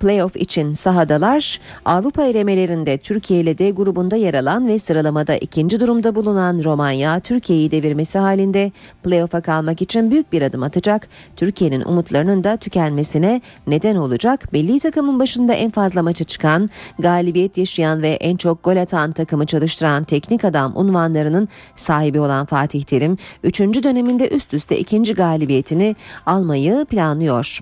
[0.00, 6.14] Playoff için sahadalar Avrupa elemelerinde Türkiye ile D grubunda yer alan ve sıralamada ikinci durumda
[6.14, 11.08] bulunan Romanya Türkiye'yi devirmesi halinde playoff'a kalmak için büyük bir adım atacak.
[11.36, 14.52] Türkiye'nin umutlarının da tükenmesine neden olacak.
[14.52, 19.46] Milli takımın başında en fazla maça çıkan, galibiyet yaşayan ve en çok gol atan takımı
[19.46, 23.60] çalıştıran teknik adam unvanlarının sahibi olan Fatih Terim, 3.
[23.60, 27.60] döneminde üst üste ikinci galibiyetini almayı planlıyor.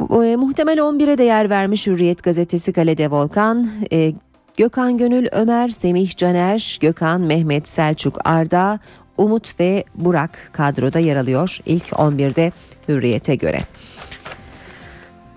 [0.00, 3.66] E, muhtemel 11'e de yer vermiş Hürriyet gazetesi Kalede Volkan.
[3.92, 4.12] E,
[4.56, 8.80] Gökhan Gönül, Ömer, Semih Caner, Gökhan, Mehmet, Selçuk, Arda,
[9.18, 12.52] Umut ve Burak kadroda yer alıyor ilk 11'de
[12.88, 13.60] Hürriyet'e göre.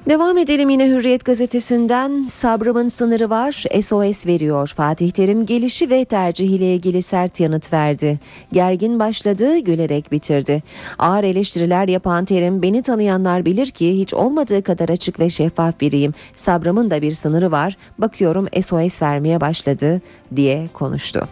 [0.09, 4.73] Devam edelim yine Hürriyet gazetesinden sabrımın sınırı var SOS veriyor.
[4.75, 8.19] Fatih Terim gelişi ve tercihiyle ilgili sert yanıt verdi.
[8.53, 10.63] Gergin başladı gülerek bitirdi.
[10.99, 16.13] Ağır eleştiriler yapan Terim beni tanıyanlar bilir ki hiç olmadığı kadar açık ve şeffaf biriyim.
[16.35, 20.01] Sabrımın da bir sınırı var bakıyorum SOS vermeye başladı
[20.35, 21.27] diye konuştu.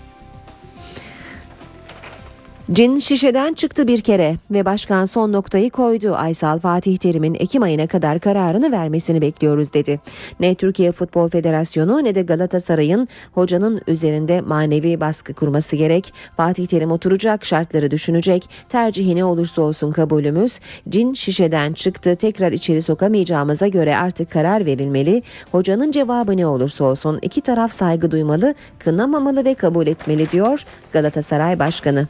[2.71, 6.15] Cin şişeden çıktı bir kere ve başkan son noktayı koydu.
[6.15, 9.99] Aysal Fatih Terim'in Ekim ayına kadar kararını vermesini bekliyoruz dedi.
[10.39, 16.13] Ne Türkiye Futbol Federasyonu ne de Galatasaray'ın hocanın üzerinde manevi baskı kurması gerek.
[16.37, 18.49] Fatih Terim oturacak, şartları düşünecek.
[18.69, 20.59] Tercihi ne olursa olsun kabulümüz.
[20.89, 22.15] Cin şişeden çıktı.
[22.15, 25.23] Tekrar içeri sokamayacağımıza göre artık karar verilmeli.
[25.51, 31.59] Hocanın cevabı ne olursa olsun iki taraf saygı duymalı, kınamamalı ve kabul etmeli diyor Galatasaray
[31.59, 32.07] Başkanı.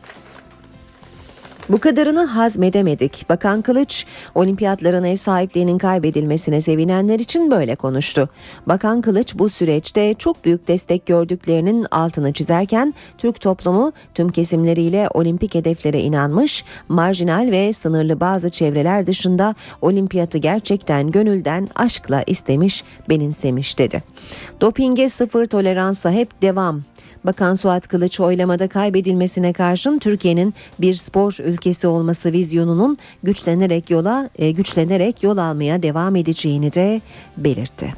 [1.69, 3.30] Bu kadarını hazmedemedik.
[3.30, 8.30] Bakan Kılıç, olimpiyatların ev sahipliğinin kaybedilmesine sevinenler için böyle konuştu.
[8.67, 15.56] Bakan Kılıç bu süreçte çok büyük destek gördüklerinin altını çizerken Türk toplumu tüm kesimleriyle olimpik
[15.56, 24.04] hedeflere inanmış, marjinal ve sınırlı bazı çevreler dışında olimpiyatı gerçekten gönülden aşkla istemiş, benimsemiş dedi.
[24.62, 26.84] Dopinge sıfır toleransa hep devam
[27.26, 34.52] Bakan Suat Kılıç oylamada kaybedilmesine karşın Türkiye'nin bir spor ülkesi olması vizyonunun güçlenerek yola e,
[34.52, 37.02] güçlenerek yol almaya devam edeceğini de
[37.38, 37.94] belirtti.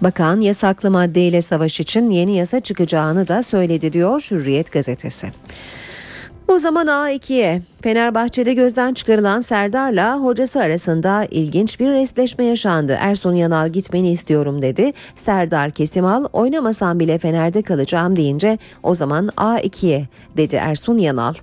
[0.00, 5.32] Bakan yasaklı maddeyle savaş için yeni yasa çıkacağını da söyledi diyor Hürriyet gazetesi.
[6.52, 12.96] O zaman A2'ye Fenerbahçe'de gözden çıkarılan Serdar'la hocası arasında ilginç bir resleşme yaşandı.
[13.00, 14.92] Ersun Yanal gitmeni istiyorum dedi.
[15.16, 21.34] Serdar Kesimal oynamasam bile Fener'de kalacağım deyince o zaman A2'ye dedi Ersun Yanal.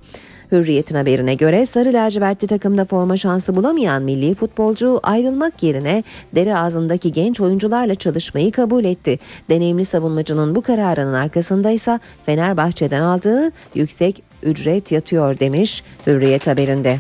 [0.52, 6.04] Hürriyet'in haberine göre sarı lacivertli takımda forma şansı bulamayan milli futbolcu ayrılmak yerine
[6.36, 9.20] dere ağzındaki genç oyuncularla çalışmayı kabul etti.
[9.50, 17.00] Deneyimli savunmacının bu kararının arkasında ise Fenerbahçe'den aldığı yüksek ücret yatıyor demiş Hürriyet haberinde.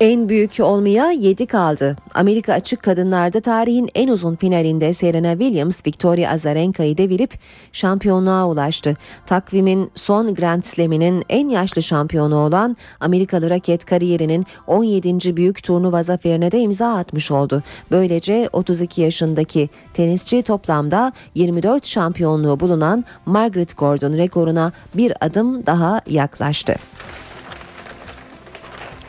[0.00, 1.96] En büyük olmaya 7 kaldı.
[2.14, 7.34] Amerika açık kadınlarda tarihin en uzun finalinde Serena Williams Victoria Azarenka'yı devirip
[7.72, 8.96] şampiyonluğa ulaştı.
[9.26, 15.36] Takvimin son Grand Slam'inin en yaşlı şampiyonu olan Amerikalı raket kariyerinin 17.
[15.36, 17.62] büyük turnuva zaferine de imza atmış oldu.
[17.90, 26.76] Böylece 32 yaşındaki tenisçi toplamda 24 şampiyonluğu bulunan Margaret Gordon rekoruna bir adım daha yaklaştı.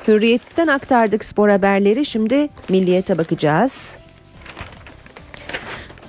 [0.07, 2.05] Hürriyet'ten aktardık spor haberleri.
[2.05, 3.97] Şimdi milliyete bakacağız.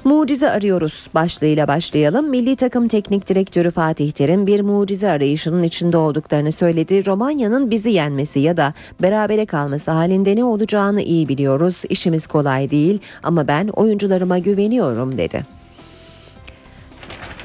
[0.04, 2.28] Mucize arıyoruz başlığıyla başlayalım.
[2.28, 7.06] Milli takım teknik direktörü Fatih Terim bir mucize arayışının içinde olduklarını söyledi.
[7.06, 11.82] Romanya'nın bizi yenmesi ya da berabere kalması halinde ne olacağını iyi biliyoruz.
[11.88, 15.46] İşimiz kolay değil ama ben oyuncularıma güveniyorum dedi.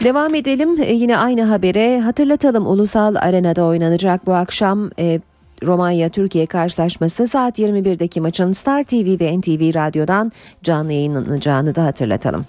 [0.03, 5.19] Devam edelim yine aynı habere hatırlatalım ulusal arenada oynanacak bu akşam e,
[5.65, 10.31] Romanya Türkiye karşılaşması saat 21'deki maçın Star TV ve NTV Radyo'dan
[10.63, 12.45] canlı yayınlanacağını da hatırlatalım.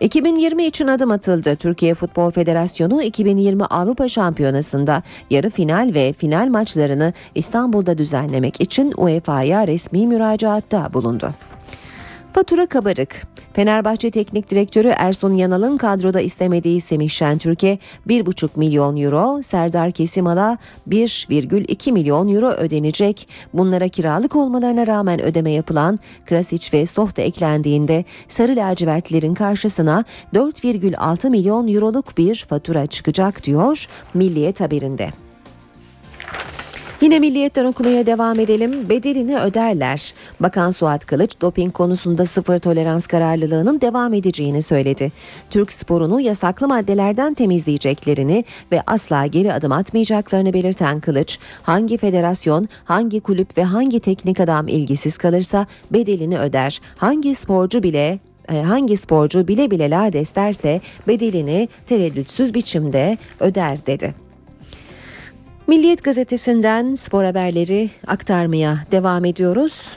[0.00, 1.56] 2020 için adım atıldı.
[1.56, 9.66] Türkiye Futbol Federasyonu 2020 Avrupa Şampiyonası'nda yarı final ve final maçlarını İstanbul'da düzenlemek için UEFA'ya
[9.66, 11.30] resmi müracaatta bulundu.
[12.36, 13.26] Fatura kabarık.
[13.52, 17.78] Fenerbahçe Teknik Direktörü Ersun Yanal'ın kadroda istemediği Semih Şentürk'e
[18.08, 20.58] 1,5 milyon euro, Serdar Kesimal'a
[20.88, 23.28] 1,2 milyon euro ödenecek.
[23.52, 31.30] Bunlara kiralık olmalarına rağmen ödeme yapılan Krasic ve Stoh da eklendiğinde Sarı lacivertlerin karşısına 4,6
[31.30, 35.25] milyon euroluk bir fatura çıkacak diyor Milliyet haberinde.
[37.00, 38.88] Yine milliyetten okumaya devam edelim.
[38.88, 40.14] Bedelini öderler.
[40.40, 45.12] Bakan Suat Kılıç doping konusunda sıfır tolerans kararlılığının devam edeceğini söyledi.
[45.50, 53.20] Türk sporunu yasaklı maddelerden temizleyeceklerini ve asla geri adım atmayacaklarını belirten Kılıç, hangi federasyon, hangi
[53.20, 56.80] kulüp ve hangi teknik adam ilgisiz kalırsa bedelini öder.
[56.96, 58.18] Hangi sporcu bile
[58.52, 64.25] e, hangi sporcu bile bile lades derse bedelini tereddütsüz biçimde öder dedi.
[65.66, 69.96] Milliyet gazetesinden spor haberleri aktarmaya devam ediyoruz.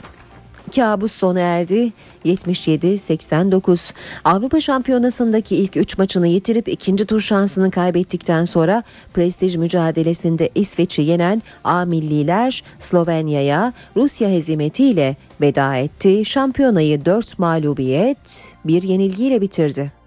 [0.74, 1.92] Kabus sona erdi.
[2.24, 3.92] 77-89.
[4.24, 8.82] Avrupa Şampiyonası'ndaki ilk 3 maçını yitirip ikinci tur şansını kaybettikten sonra
[9.14, 16.24] prestij mücadelesinde İsveç'i yenen A milliler Slovenya'ya Rusya hezimetiyle veda etti.
[16.24, 19.99] Şampiyonayı 4 mağlubiyet, bir yenilgiyle bitirdi.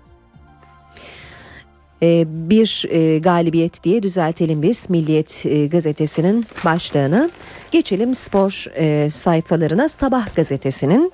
[2.03, 7.29] Ee, bir e, galibiyet diye düzeltelim biz Milliyet e, gazetesinin başlığını.
[7.71, 11.11] Geçelim spor e, sayfalarına Sabah gazetesinin.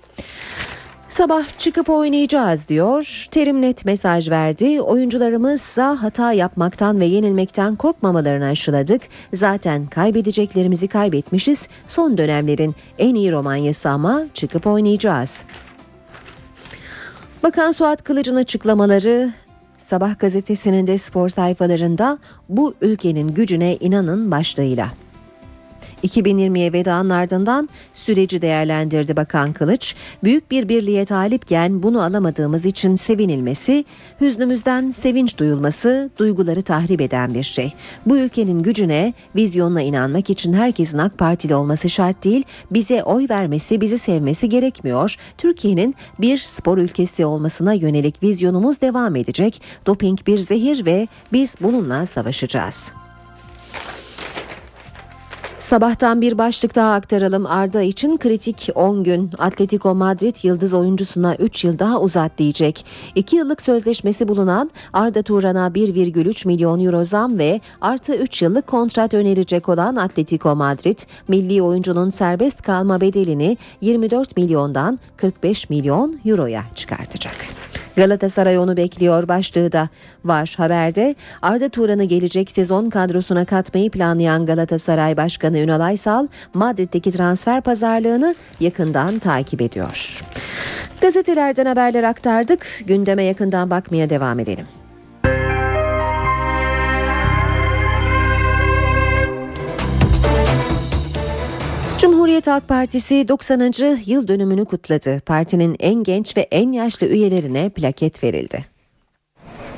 [1.09, 3.27] Sabah çıkıp oynayacağız diyor.
[3.31, 4.81] Terim net mesaj verdi.
[4.81, 9.01] Oyuncularımızsa hata yapmaktan ve yenilmekten korkmamalarını aşıladık.
[9.33, 11.69] Zaten kaybedeceklerimizi kaybetmişiz.
[11.87, 15.43] Son dönemlerin en iyi romanyası ama çıkıp oynayacağız.
[17.43, 19.31] Bakan Suat Kılıç'ın açıklamaları
[19.89, 22.17] Sabah gazetesinin de spor sayfalarında
[22.49, 24.89] bu ülkenin gücüne inanın başlığıyla.
[26.03, 29.95] 2020'ye vedanın ardından süreci değerlendirdi Bakan Kılıç.
[30.23, 33.85] Büyük bir birliğe talipken bunu alamadığımız için sevinilmesi,
[34.21, 37.73] hüznümüzden sevinç duyulması duyguları tahrip eden bir şey.
[38.05, 43.81] Bu ülkenin gücüne, vizyonuna inanmak için herkesin AK Partili olması şart değil, bize oy vermesi,
[43.81, 45.15] bizi sevmesi gerekmiyor.
[45.37, 49.61] Türkiye'nin bir spor ülkesi olmasına yönelik vizyonumuz devam edecek.
[49.85, 52.98] Doping bir zehir ve biz bununla savaşacağız.
[55.69, 57.45] Sabahtan bir başlık daha aktaralım.
[57.45, 59.31] Arda için kritik 10 gün.
[59.37, 62.85] Atletico Madrid yıldız oyuncusuna 3 yıl daha uzat diyecek.
[63.15, 69.13] 2 yıllık sözleşmesi bulunan Arda Turan'a 1,3 milyon euro zam ve artı 3 yıllık kontrat
[69.13, 77.35] önerecek olan Atletico Madrid, milli oyuncunun serbest kalma bedelini 24 milyondan 45 milyon euroya çıkartacak.
[77.99, 79.89] Galatasaray onu bekliyor başlığı da
[80.25, 81.15] var haberde.
[81.41, 89.19] Arda Turan'ı gelecek sezon kadrosuna katmayı planlayan Galatasaray Başkanı Ünal Aysal, Madrid'deki transfer pazarlığını yakından
[89.19, 90.21] takip ediyor.
[91.01, 92.67] Gazetelerden haberler aktardık.
[92.87, 94.65] Gündeme yakından bakmaya devam edelim.
[102.29, 103.73] Cumhuriyet Halk Partisi 90.
[104.05, 105.19] yıl dönümünü kutladı.
[105.25, 108.65] Partinin en genç ve en yaşlı üyelerine plaket verildi.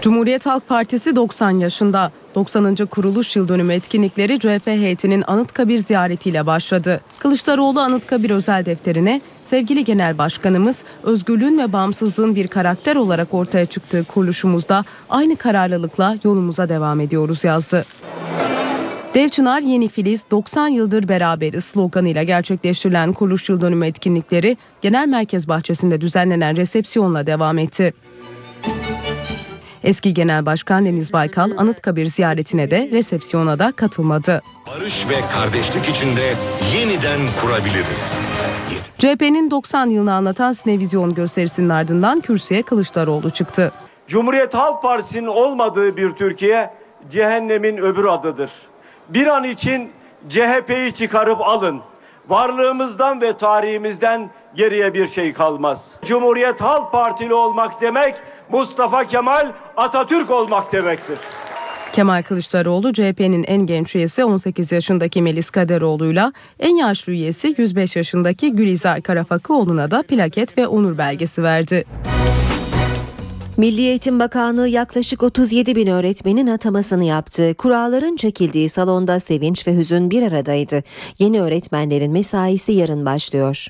[0.01, 2.11] Cumhuriyet Halk Partisi 90 yaşında.
[2.35, 2.75] 90.
[2.75, 7.01] kuruluş yıl dönümü etkinlikleri CHP heyetinin Anıtkabir ziyaretiyle başladı.
[7.19, 14.03] Kılıçdaroğlu Anıtkabir özel defterine sevgili genel başkanımız özgürlüğün ve bağımsızlığın bir karakter olarak ortaya çıktığı
[14.03, 17.85] kuruluşumuzda aynı kararlılıkla yolumuza devam ediyoruz yazdı.
[19.13, 25.47] Dev Çınar Yeni Filiz 90 yıldır beraberiz sloganıyla gerçekleştirilen kuruluş yıl dönümü etkinlikleri Genel Merkez
[25.47, 27.93] Bahçesi'nde düzenlenen resepsiyonla devam etti.
[29.83, 34.41] Eski Genel Başkan Deniz Baykal Anıtkabir ziyaretine de resepsiyona da katılmadı.
[34.67, 36.33] Barış ve kardeşlik içinde
[36.75, 38.19] yeniden kurabiliriz.
[38.97, 43.71] CHP'nin 90 yılını anlatan sinevizyon gösterisinin ardından kürsüye Kılıçdaroğlu çıktı.
[44.07, 46.73] Cumhuriyet Halk Partisi'nin olmadığı bir Türkiye
[47.09, 48.51] cehennemin öbür adıdır.
[49.13, 49.89] Bir an için
[50.29, 51.79] CHP'yi çıkarıp alın.
[52.29, 55.91] Varlığımızdan ve tarihimizden geriye bir şey kalmaz.
[56.05, 58.15] Cumhuriyet Halk Partili olmak demek
[58.51, 61.19] Mustafa Kemal Atatürk olmak demektir.
[61.93, 68.51] Kemal Kılıçdaroğlu CHP'nin en genç üyesi 18 yaşındaki Melis Kaderoğlu'yla en yaşlı üyesi 105 yaşındaki
[68.55, 71.85] Gülizar Karafakıoğlu'na da plaket ve onur belgesi verdi.
[73.57, 77.53] Milli Eğitim Bakanlığı yaklaşık 37 bin öğretmenin atamasını yaptı.
[77.57, 80.83] Kuralların çekildiği salonda sevinç ve hüzün bir aradaydı.
[81.19, 83.67] Yeni öğretmenlerin mesaisi yarın başlıyor.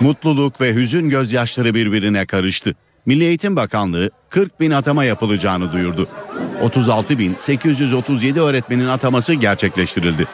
[0.00, 2.74] Mutluluk ve hüzün gözyaşları birbirine karıştı.
[3.06, 6.08] Milli Eğitim Bakanlığı 40 bin atama yapılacağını duyurdu.
[6.62, 10.26] 36.837 öğretmenin ataması gerçekleştirildi.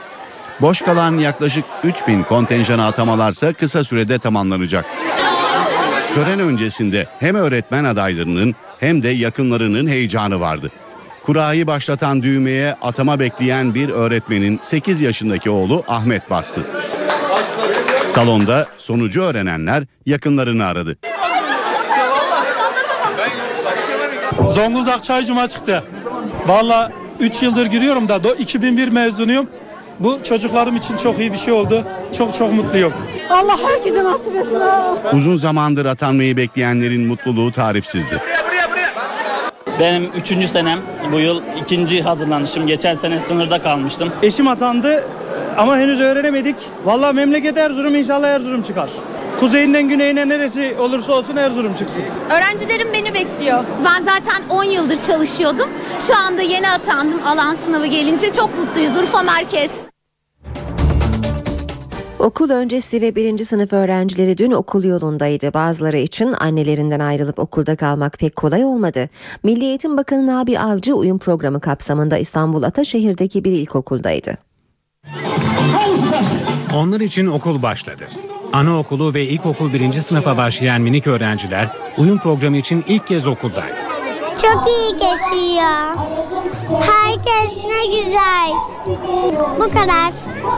[0.61, 4.85] Boş kalan yaklaşık 3 bin kontenjana atamalarsa kısa sürede tamamlanacak.
[6.15, 10.69] Tören öncesinde hem öğretmen adaylarının hem de yakınlarının heyecanı vardı.
[11.23, 16.61] Kurayı başlatan düğmeye atama bekleyen bir öğretmenin 8 yaşındaki oğlu Ahmet bastı.
[18.07, 20.97] Salonda sonucu öğrenenler yakınlarını aradı.
[24.49, 25.85] Zonguldak Çaycuma çıktı.
[26.47, 29.49] Valla 3 yıldır giriyorum da 2001 mezunuyum.
[30.01, 31.84] Bu çocuklarım için çok iyi bir şey oldu.
[32.18, 32.93] Çok çok mutluyum.
[33.30, 34.59] Allah herkese nasip etsin.
[35.16, 38.20] Uzun zamandır atanmayı bekleyenlerin mutluluğu tarifsizdi.
[39.80, 40.78] Benim üçüncü senem
[41.12, 42.66] bu yıl ikinci hazırlanışım.
[42.66, 44.12] Geçen sene sınırda kalmıştım.
[44.22, 45.05] Eşim atandı
[45.57, 46.57] ama henüz öğrenemedik.
[46.84, 48.90] Vallahi memleket Erzurum inşallah Erzurum çıkar.
[49.43, 52.03] Kuzeyinden güneyine neresi olursa olsun Erzurum çıksın.
[52.30, 53.64] Öğrencilerim beni bekliyor.
[53.84, 55.68] Ben zaten 10 yıldır çalışıyordum.
[56.07, 58.32] Şu anda yeni atandım alan sınavı gelince.
[58.32, 59.72] Çok mutluyuz Urfa Merkez.
[62.18, 65.55] Okul öncesi ve birinci sınıf öğrencileri dün okul yolundaydı.
[65.55, 69.09] Bazıları için annelerinden ayrılıp okulda kalmak pek kolay olmadı.
[69.43, 74.38] Milli Eğitim Bakanı Nabi Avcı uyum programı kapsamında İstanbul Ataşehir'deki bir ilkokuldaydı.
[76.74, 78.05] Onlar için okul başladı.
[78.53, 83.76] Anaokulu ve ilkokul birinci sınıfa başlayan minik öğrenciler uyum programı için ilk kez okuldaydı.
[84.42, 85.96] Çok iyi geçiyor.
[86.80, 88.50] Herkes ne güzel.
[89.59, 90.12] Bu kadar.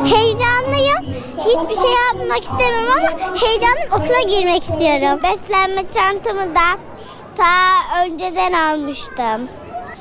[0.05, 1.03] Heyecanlıyım.
[1.39, 5.21] Hiçbir şey yapmak istemiyorum ama heyecanlıyım okula girmek istiyorum.
[5.23, 6.79] Beslenme çantamı da
[7.37, 9.49] ta önceden almıştım.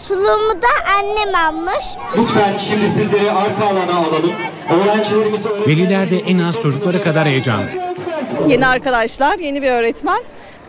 [0.07, 1.85] Sulumu da annem almış.
[2.17, 4.31] Lütfen şimdi sizleri arka alana alalım.
[4.69, 7.65] Öğrencilerimizi Veliler de en az çocukları kadar heyecanlı.
[8.47, 10.19] Yeni arkadaşlar, yeni bir öğretmen,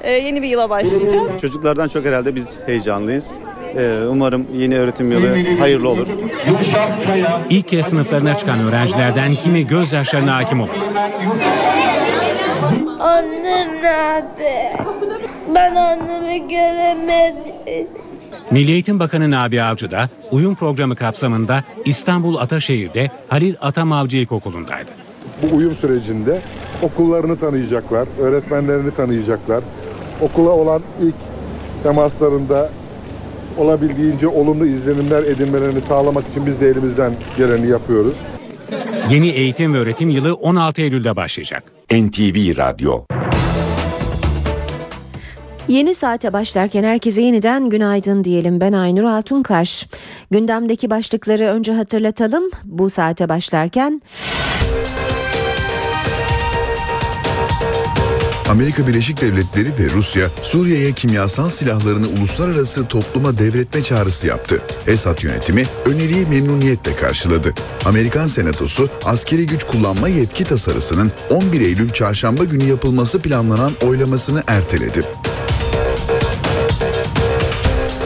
[0.02, 1.40] e, yeni bir yıla başlayacağız.
[1.40, 3.30] Çocuklardan çok herhalde biz heyecanlıyız.
[3.76, 6.06] Ee, Umarım yeni öğretim yılı hayırlı olur.
[7.50, 10.70] İlk kez sınıflarına çıkan öğrencilerden kimi gözyaşlarına hakim olur.
[13.00, 14.72] Annem nerede?
[15.54, 17.88] Ben annemi göremedim.
[18.50, 24.90] Milli Eğitim Bakanı Nabi Avcı da uyum programı kapsamında İstanbul Ataşehir'de Halil Atamavcı İlkokulu'ndaydı.
[25.42, 26.40] Bu uyum sürecinde
[26.82, 29.64] okullarını tanıyacaklar, öğretmenlerini tanıyacaklar.
[30.20, 31.14] Okula olan ilk
[31.82, 32.70] temaslarında
[33.58, 38.14] olabildiğince olumlu izlenimler edinmelerini sağlamak için biz de elimizden geleni yapıyoruz.
[39.10, 41.62] Yeni eğitim ve öğretim yılı 16 Eylül'de başlayacak.
[41.92, 43.04] NTV Radyo
[45.68, 48.60] Yeni saate başlarken herkese yeniden günaydın diyelim.
[48.60, 49.86] Ben Aynur Altunkaş.
[50.30, 52.44] Gündemdeki başlıkları önce hatırlatalım.
[52.64, 54.02] Bu saate başlarken
[58.50, 64.62] Amerika Birleşik Devletleri ve Rusya Suriye'ye kimyasal silahlarını uluslararası topluma devretme çağrısı yaptı.
[64.86, 67.54] Esad yönetimi öneriyi memnuniyetle karşıladı.
[67.84, 75.02] Amerikan Senatosu askeri güç kullanma yetki tasarısının 11 Eylül çarşamba günü yapılması planlanan oylamasını erteledi.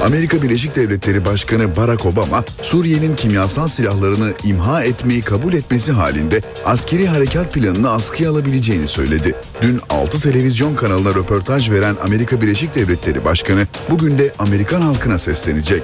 [0.08, 7.06] Amerika Birleşik Devletleri Başkanı Barack Obama, Suriye'nin kimyasal silahlarını imha etmeyi kabul etmesi halinde askeri
[7.06, 9.34] harekat planını askıya alabileceğini söyledi.
[9.62, 15.82] Dün 6 televizyon kanalına röportaj veren Amerika Birleşik Devletleri Başkanı bugün de Amerikan halkına seslenecek.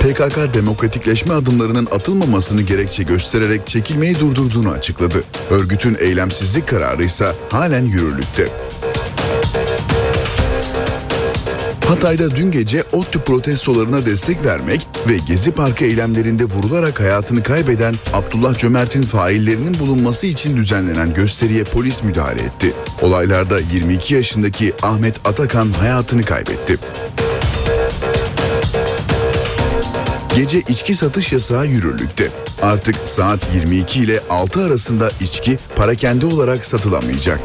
[0.00, 5.24] PKK demokratikleşme adımlarının atılmamasını gerekçe göstererek çekilmeyi durdurduğunu açıkladı.
[5.50, 8.48] Örgütün eylemsizlik kararı ise halen yürürlükte.
[11.88, 18.58] Hatay'da dün gece ODTÜ protestolarına destek vermek ve Gezi Parkı eylemlerinde vurularak hayatını kaybeden Abdullah
[18.58, 22.72] Cömert'in faillerinin bulunması için düzenlenen gösteriye polis müdahale etti.
[23.02, 26.76] Olaylarda 22 yaşındaki Ahmet Atakan hayatını kaybetti.
[30.36, 32.30] Gece içki satış yasağı yürürlükte.
[32.62, 37.40] Artık saat 22 ile 6 arasında içki parakende olarak satılamayacak.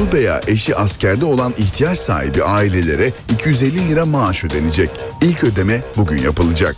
[0.00, 4.90] Oğlu veya eşi askerde olan ihtiyaç sahibi ailelere 250 lira maaş ödenecek.
[5.22, 6.76] İlk ödeme bugün yapılacak.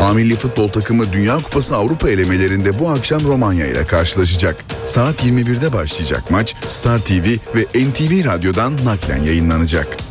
[0.00, 4.56] A milli futbol takımı Dünya Kupası Avrupa elemelerinde bu akşam Romanya ile karşılaşacak.
[4.84, 10.05] Saat 21'de başlayacak maç Star TV ve NTV Radyo'dan naklen yayınlanacak.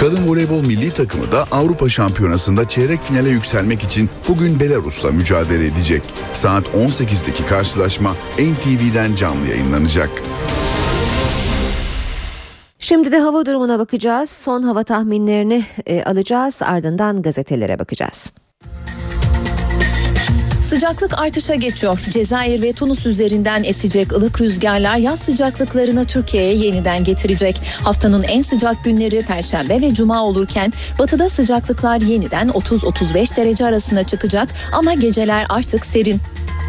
[0.00, 6.02] Kadın voleybol milli takımı da Avrupa Şampiyonası'nda çeyrek finale yükselmek için bugün Belarus'la mücadele edecek.
[6.32, 10.10] Saat 18'deki karşılaşma NTV'den canlı yayınlanacak.
[12.78, 14.30] Şimdi de hava durumuna bakacağız.
[14.30, 16.62] Son hava tahminlerini e, alacağız.
[16.62, 18.32] Ardından gazetelere bakacağız.
[20.68, 21.98] Sıcaklık artışa geçiyor.
[22.10, 27.60] Cezayir ve Tunus üzerinden esecek ılık rüzgarlar yaz sıcaklıklarını Türkiye'ye yeniden getirecek.
[27.84, 34.48] Haftanın en sıcak günleri Perşembe ve Cuma olurken batıda sıcaklıklar yeniden 30-35 derece arasına çıkacak
[34.72, 36.20] ama geceler artık serin.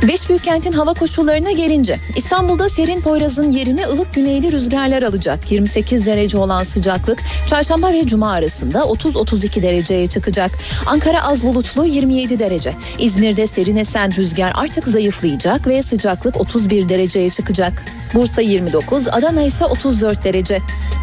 [0.07, 5.51] Beş büyük kentin hava koşullarına gelince İstanbul'da serin Poyraz'ın yerini ılık güneyli rüzgarlar alacak.
[5.51, 10.51] 28 derece olan sıcaklık çarşamba ve cuma arasında 30-32 dereceye çıkacak.
[10.85, 12.73] Ankara az bulutlu 27 derece.
[12.99, 17.85] İzmir'de serin esen rüzgar artık zayıflayacak ve sıcaklık 31 dereceye çıkacak.
[18.13, 20.59] Bursa 29, Adana ise 34 derece.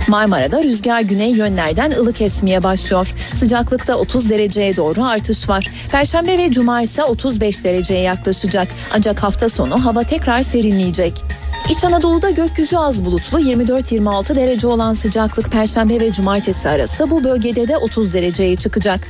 [0.09, 3.15] Marmara'da rüzgar güney yönlerden ılık esmeye başlıyor.
[3.35, 5.71] Sıcaklıkta 30 dereceye doğru artış var.
[5.91, 8.69] Perşembe ve cuma ise 35 dereceye yaklaşacak.
[8.95, 11.25] Ancak hafta sonu hava tekrar serinleyecek.
[11.71, 17.69] İç Anadolu'da gökyüzü az bulutlu 24-26 derece olan sıcaklık Perşembe ve Cumartesi arası bu bölgede
[17.69, 19.01] de 30 dereceye çıkacak.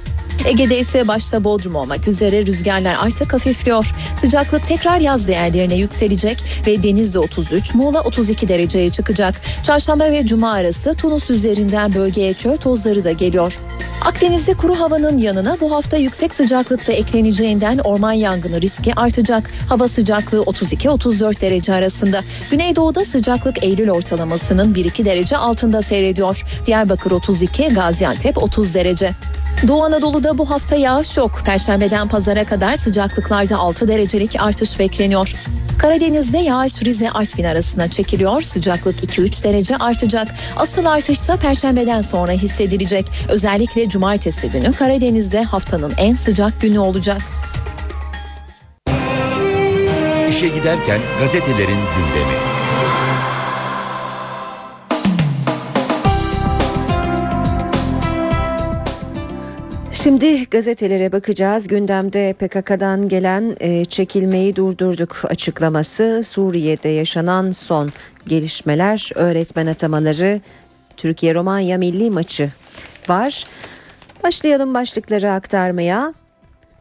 [0.45, 3.93] Ege'de ise başta Bodrum olmak üzere rüzgarlar artık hafifliyor.
[4.15, 9.35] Sıcaklık tekrar yaz değerlerine yükselecek ve denizde 33, Muğla 32 dereceye çıkacak.
[9.63, 13.59] Çarşamba ve Cuma arası Tunus üzerinden bölgeye çöl tozları da geliyor.
[14.05, 19.51] Akdeniz'de kuru havanın yanına bu hafta yüksek sıcaklıkta ekleneceğinden orman yangını riski artacak.
[19.69, 22.23] Hava sıcaklığı 32-34 derece arasında.
[22.51, 26.45] Güneydoğuda sıcaklık Eylül ortalamasının 1-2 derece altında seyrediyor.
[26.67, 29.11] Diyarbakır 32, Gaziantep 30 derece.
[29.69, 31.43] Doğu Anadolu'da bu hafta yağış yok.
[31.45, 35.35] Perşembeden pazara kadar sıcaklıklarda 6 derecelik artış bekleniyor.
[35.79, 38.43] Karadeniz'de yağış Rize Artvin arasına çekiliyor.
[38.43, 40.29] Sıcaklık 2-3 derece artacak.
[40.57, 43.07] Asıl artışsa perşembeden sonra hissedilecek.
[43.29, 47.21] Özellikle cumartesi günü Karadeniz'de haftanın en sıcak günü olacak.
[50.31, 52.56] İşe giderken gazetelerin gündemi.
[60.07, 61.69] Şimdi gazetelere bakacağız.
[61.69, 67.93] Gündemde PKK'dan gelen e, çekilmeyi durdurduk açıklaması, Suriye'de yaşanan son
[68.27, 70.41] gelişmeler, öğretmen atamaları,
[70.97, 72.51] Türkiye-Romanya milli maçı
[73.09, 73.45] var.
[74.25, 76.15] Başlayalım başlıkları aktarmaya.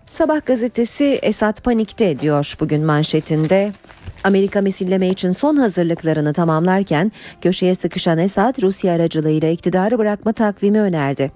[0.07, 3.71] Sabah gazetesi Esat panikte diyor bugün manşetinde.
[4.25, 7.11] Amerika misilleme için son hazırlıklarını tamamlarken
[7.41, 11.31] köşeye sıkışan Esad Rusya aracılığıyla iktidarı bırakma takvimi önerdi.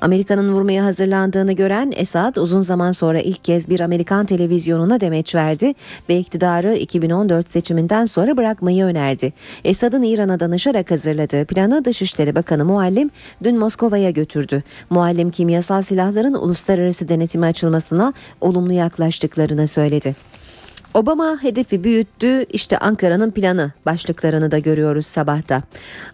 [0.00, 5.74] Amerika'nın vurmaya hazırlandığını gören Esad uzun zaman sonra ilk kez bir Amerikan televizyonuna demeç verdi
[6.08, 9.32] ve iktidarı 2014 seçiminden sonra bırakmayı önerdi.
[9.64, 13.10] Esad'ın İran'a danışarak hazırladığı planı Dışişleri Bakanı Muallim
[13.44, 14.62] dün Moskova'ya götürdü.
[14.90, 20.14] Muallim kimyasal silahların uluslararası denetime açılmasına olumlu yaklaştıklarını söyledi.
[20.94, 25.62] Obama hedefi büyüttü işte Ankara'nın planı başlıklarını da görüyoruz sabahta.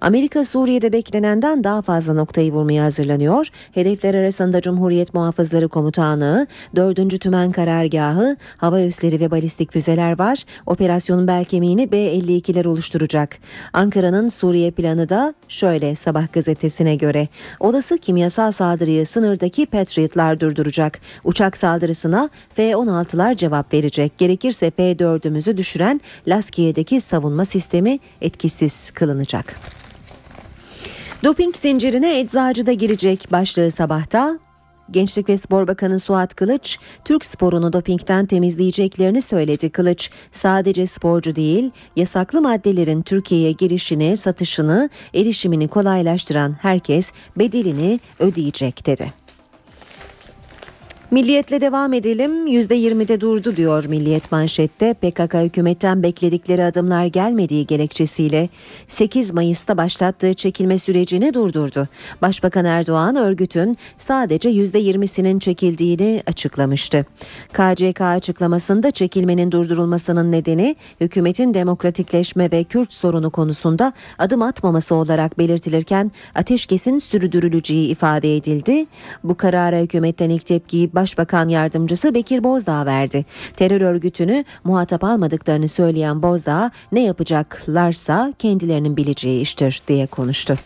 [0.01, 3.49] Amerika Suriye'de beklenenden daha fazla noktayı vurmaya hazırlanıyor.
[3.72, 7.20] Hedefler arasında Cumhuriyet Muhafızları Komutanlığı, 4.
[7.20, 10.45] Tümen Karargahı, hava üsleri ve balistik füzeler var.
[10.66, 13.39] Operasyonun bel kemiğini B-52'ler oluşturacak.
[13.72, 17.28] Ankara'nın Suriye planı da şöyle sabah gazetesine göre.
[17.61, 20.99] Olası kimyasal saldırıyı sınırdaki Patriotlar durduracak.
[21.24, 24.18] Uçak saldırısına F-16'lar cevap verecek.
[24.18, 29.57] Gerekirse F-4'ümüzü düşüren Laskiye'deki savunma sistemi etkisiz kılınacak.
[31.25, 34.39] Doping zincirine eczacı da girecek başlığı sabahta.
[34.91, 39.71] Gençlik ve Spor Bakanı Suat Kılıç, Türk sporunu dopingten temizleyeceklerini söyledi.
[39.71, 49.12] Kılıç, sadece sporcu değil, yasaklı maddelerin Türkiye'ye girişini, satışını, erişimini kolaylaştıran herkes bedelini ödeyecek dedi.
[51.11, 52.47] Milliyetle devam edelim.
[52.47, 54.95] %20'de durdu diyor Milliyet manşette.
[54.95, 58.49] PKK hükümetten bekledikleri adımlar gelmediği gerekçesiyle
[58.89, 61.89] 8 Mayıs'ta başlattığı çekilme sürecini durdurdu.
[62.23, 67.07] Başbakan Erdoğan örgütün sadece %20'sinin çekildiğini açıklamıştı.
[67.53, 76.13] KCK açıklamasında çekilmenin durdurulmasının nedeni hükümetin demokratikleşme ve Kürt sorunu konusunda adım atmaması olarak belirtilirken
[76.35, 78.87] ateşkesin sürdürüleceği ifade edildi.
[79.25, 83.25] Bu karara hükümetten ilk tepkiyi Başbakan Yardımcısı Bekir Bozdağ verdi.
[83.57, 90.59] Terör örgütünü muhatap almadıklarını söyleyen Bozdağ ne yapacaklarsa kendilerinin bileceği iştir diye konuştu.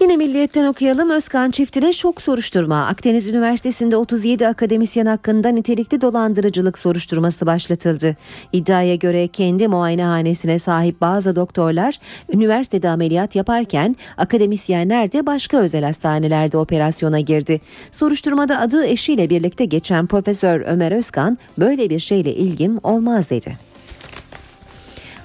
[0.00, 1.10] Yine Milliyet'ten okuyalım.
[1.10, 2.86] Özkan çiftine şok soruşturma.
[2.86, 8.16] Akdeniz Üniversitesi'nde 37 akademisyen hakkında nitelikli dolandırıcılık soruşturması başlatıldı.
[8.52, 11.98] İddiaya göre kendi muayenehanesine sahip bazı doktorlar
[12.32, 17.60] üniversitede ameliyat yaparken akademisyenler de başka özel hastanelerde operasyona girdi.
[17.90, 23.74] Soruşturmada adı eşiyle birlikte geçen Profesör Ömer Özkan böyle bir şeyle ilgim olmaz dedi.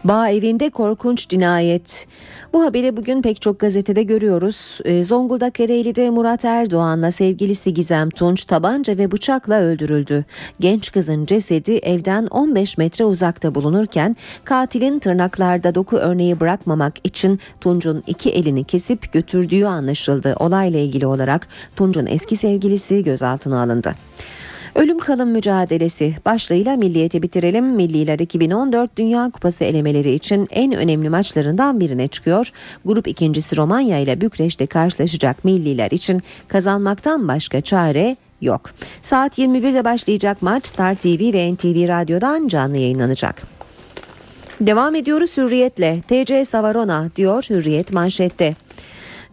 [0.03, 2.07] Bağ evinde korkunç cinayet.
[2.54, 4.80] Bu haberi bugün pek çok gazetede görüyoruz.
[4.86, 10.26] Ee, Zonguldak Ereğli'de Murat Erdoğan'la sevgilisi Gizem Tunç tabanca ve bıçakla öldürüldü.
[10.60, 18.04] Genç kızın cesedi evden 15 metre uzakta bulunurken katilin tırnaklarda doku örneği bırakmamak için Tunç'un
[18.08, 20.36] iki elini kesip götürdüğü anlaşıldı.
[20.39, 23.95] Olayla ilgili olarak Tunç'un eski sevgilisi gözaltına alındı.
[24.80, 27.65] Ölüm kalım mücadelesi başlığıyla Milliyet'i bitirelim.
[27.65, 32.51] Milliler 2014 Dünya Kupası elemeleri için en önemli maçlarından birine çıkıyor.
[32.86, 38.71] Grup ikincisi Romanya ile Bükreş'te karşılaşacak Milliler için kazanmaktan başka çare yok.
[39.01, 43.41] Saat 21'de başlayacak maç Star TV ve NTV Radyo'dan canlı yayınlanacak.
[44.61, 46.01] Devam ediyoruz hürriyetle.
[46.07, 48.55] TC Savarona diyor hürriyet manşette.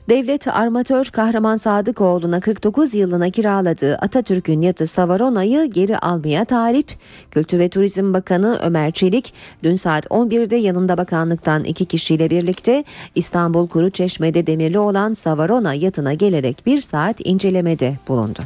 [0.09, 6.91] Devlet armatör Kahraman Sadıkoğlu'na 49 yılına kiraladığı Atatürk'ün yatı Savarona'yı geri almaya talip.
[7.31, 12.85] Kültür ve Turizm Bakanı Ömer Çelik dün saat 11'de yanında bakanlıktan iki kişiyle birlikte
[13.15, 18.41] İstanbul Kuruçeşme'de demirli olan Savarona yatına gelerek bir saat incelemede bulundu.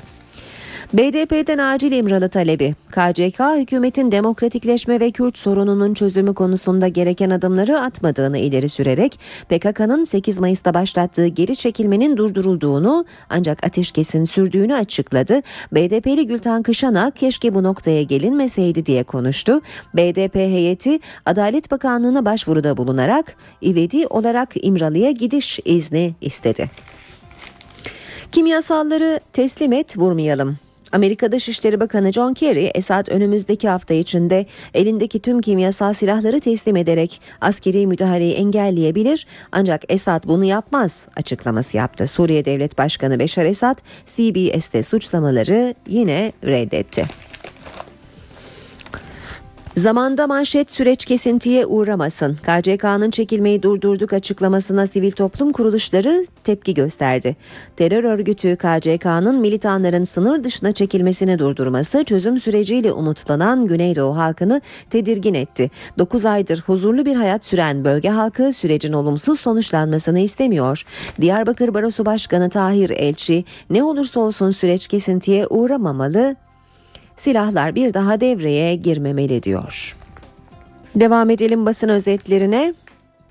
[0.93, 2.74] BDP'den acil İmralı talebi.
[2.91, 10.38] KCK hükümetin demokratikleşme ve Kürt sorununun çözümü konusunda gereken adımları atmadığını ileri sürerek PKK'nın 8
[10.38, 15.41] Mayıs'ta başlattığı geri çekilmenin durdurulduğunu ancak ateşkesin sürdüğünü açıkladı.
[15.72, 19.61] BDP'li Gültan Kışanak keşke bu noktaya gelinmeseydi diye konuştu.
[19.95, 26.70] BDP heyeti Adalet Bakanlığı'na başvuruda bulunarak ivedi olarak İmralı'ya gidiş izni istedi.
[28.32, 30.70] Kimyasalları teslim et vurmayalım.
[30.93, 37.20] Amerika Dışişleri Bakanı John Kerry, Esad önümüzdeki hafta içinde elindeki tüm kimyasal silahları teslim ederek
[37.41, 42.07] askeri müdahaleyi engelleyebilir ancak Esad bunu yapmaz açıklaması yaptı.
[42.07, 47.30] Suriye Devlet Başkanı Beşar Esad CBS'te suçlamaları yine reddetti.
[49.81, 52.35] Zamanda manşet süreç kesintiye uğramasın.
[52.35, 57.37] KCK'nın çekilmeyi durdurduk açıklamasına sivil toplum kuruluşları tepki gösterdi.
[57.76, 64.61] Terör örgütü KCK'nın militanların sınır dışına çekilmesini durdurması çözüm süreciyle umutlanan Güneydoğu halkını
[64.91, 65.70] tedirgin etti.
[65.99, 70.83] 9 aydır huzurlu bir hayat süren bölge halkı sürecin olumsuz sonuçlanmasını istemiyor.
[71.20, 76.37] Diyarbakır Barosu Başkanı Tahir Elçi ne olursa olsun süreç kesintiye uğramamalı
[77.21, 79.97] silahlar bir daha devreye girmemeli diyor.
[80.95, 82.75] Devam edelim basın özetlerine.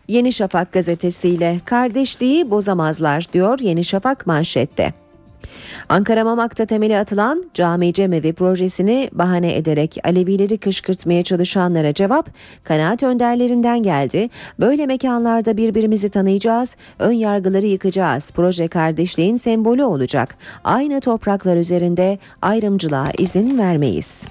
[0.08, 4.94] Yeni Şafak gazetesiyle kardeşliği bozamazlar diyor Yeni Şafak manşette.
[5.90, 12.30] Ankara Mamak'ta temeli atılan cami cemevi projesini bahane ederek Alevileri kışkırtmaya çalışanlara cevap
[12.64, 14.30] kanaat önderlerinden geldi.
[14.60, 18.32] Böyle mekanlarda birbirimizi tanıyacağız, ön yargıları yıkacağız.
[18.32, 20.38] Proje kardeşliğin sembolü olacak.
[20.64, 24.24] Aynı topraklar üzerinde ayrımcılığa izin vermeyiz.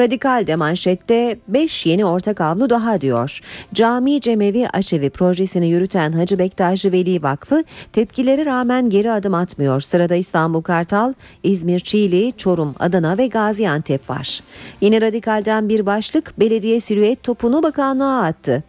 [0.00, 3.40] Radikal de manşette 5 yeni ortak avlu daha diyor.
[3.74, 9.80] Cami Cemevi Aşevi projesini yürüten Hacı Bektaşi Veli Vakfı tepkilere rağmen geri adım atmıyor.
[9.80, 14.40] Sırada İstanbul Kartal, İzmir Çiğli, Çorum, Adana ve Gaziantep var.
[14.80, 18.64] Yine Radikal'den bir başlık belediye silüet topunu bakanlığa attı.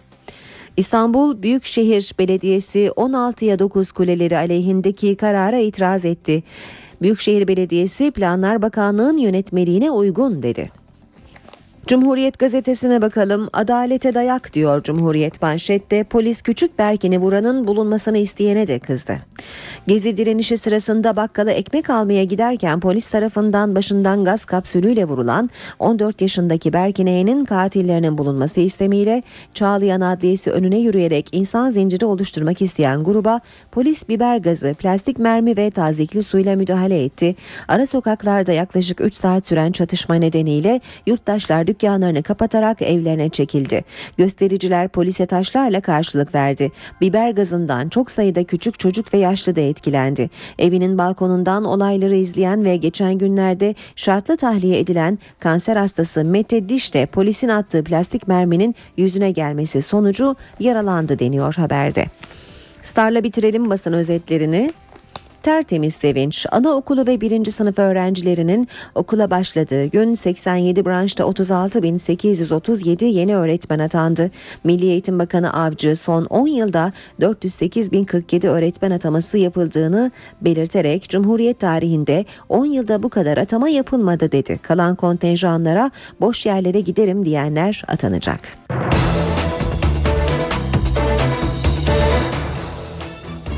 [0.78, 6.44] İstanbul Büyükşehir Belediyesi 16'ya 9 kuleleri aleyhindeki karara itiraz etti.
[7.02, 10.77] Büyükşehir Belediyesi Planlar Bakanlığı'nın yönetmeliğine uygun dedi.
[11.88, 13.50] Cumhuriyet gazetesine bakalım.
[13.54, 16.04] Adalete dayak diyor Cumhuriyet manşette.
[16.04, 19.20] Polis küçük Berkin'i vuranın bulunmasını isteyene de kızdı.
[19.88, 26.74] Gezi direnişi sırasında bakkala ekmek almaya giderken polis tarafından başından gaz kapsülüyle vurulan 14 yaşındaki
[26.74, 29.24] Berkin E'nin katillerinin bulunması istemiyle
[29.54, 33.40] Çağlayan Adliyesi önüne yürüyerek insan zinciri oluşturmak isteyen gruba
[33.72, 37.36] polis biber gazı, plastik mermi ve tazikli suyla müdahale etti.
[37.68, 43.84] Ara sokaklarda yaklaşık 3 saat süren çatışma nedeniyle yurttaşlar dükkanlarını kapatarak evlerine çekildi.
[44.18, 46.72] Göstericiler polise taşlarla karşılık verdi.
[47.02, 50.30] Biber gazından çok sayıda küçük çocuk ve yaşlı da etkilendi.
[50.60, 57.06] Evinin balkonundan olayları izleyen ve geçen günlerde şartlı tahliye edilen kanser hastası Mete Diş de
[57.06, 62.06] polisin attığı plastik merminin yüzüne gelmesi sonucu yaralandı deniyor haberde.
[62.82, 64.72] Star'la bitirelim basın özetlerini.
[65.44, 73.80] Tertemiz Sevinç, anaokulu ve birinci sınıf öğrencilerinin okula başladığı gün 87 branşta 36.837 yeni öğretmen
[73.80, 74.32] atandı.
[74.64, 80.12] Milli Eğitim Bakanı Avcı son 10 yılda 408.047 öğretmen ataması yapıldığını
[80.42, 84.60] belirterek Cumhuriyet tarihinde 10 yılda bu kadar atama yapılmadı dedi.
[84.62, 88.40] Kalan kontenjanlara boş yerlere giderim diyenler atanacak.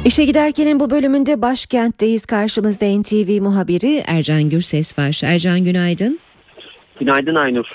[0.06, 2.26] İşe giderkenin bu bölümünde başkentteyiz.
[2.26, 5.22] Karşımızda NTV muhabiri Ercan Gürses var.
[5.24, 6.20] Ercan günaydın.
[7.00, 7.66] Günaydın Aynur.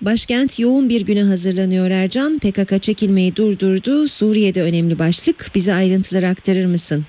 [0.00, 2.38] Başkent yoğun bir güne hazırlanıyor Ercan.
[2.38, 4.08] PKK çekilmeyi durdurdu.
[4.08, 5.50] Suriye'de önemli başlık.
[5.54, 7.06] Bize ayrıntıları aktarır mısın?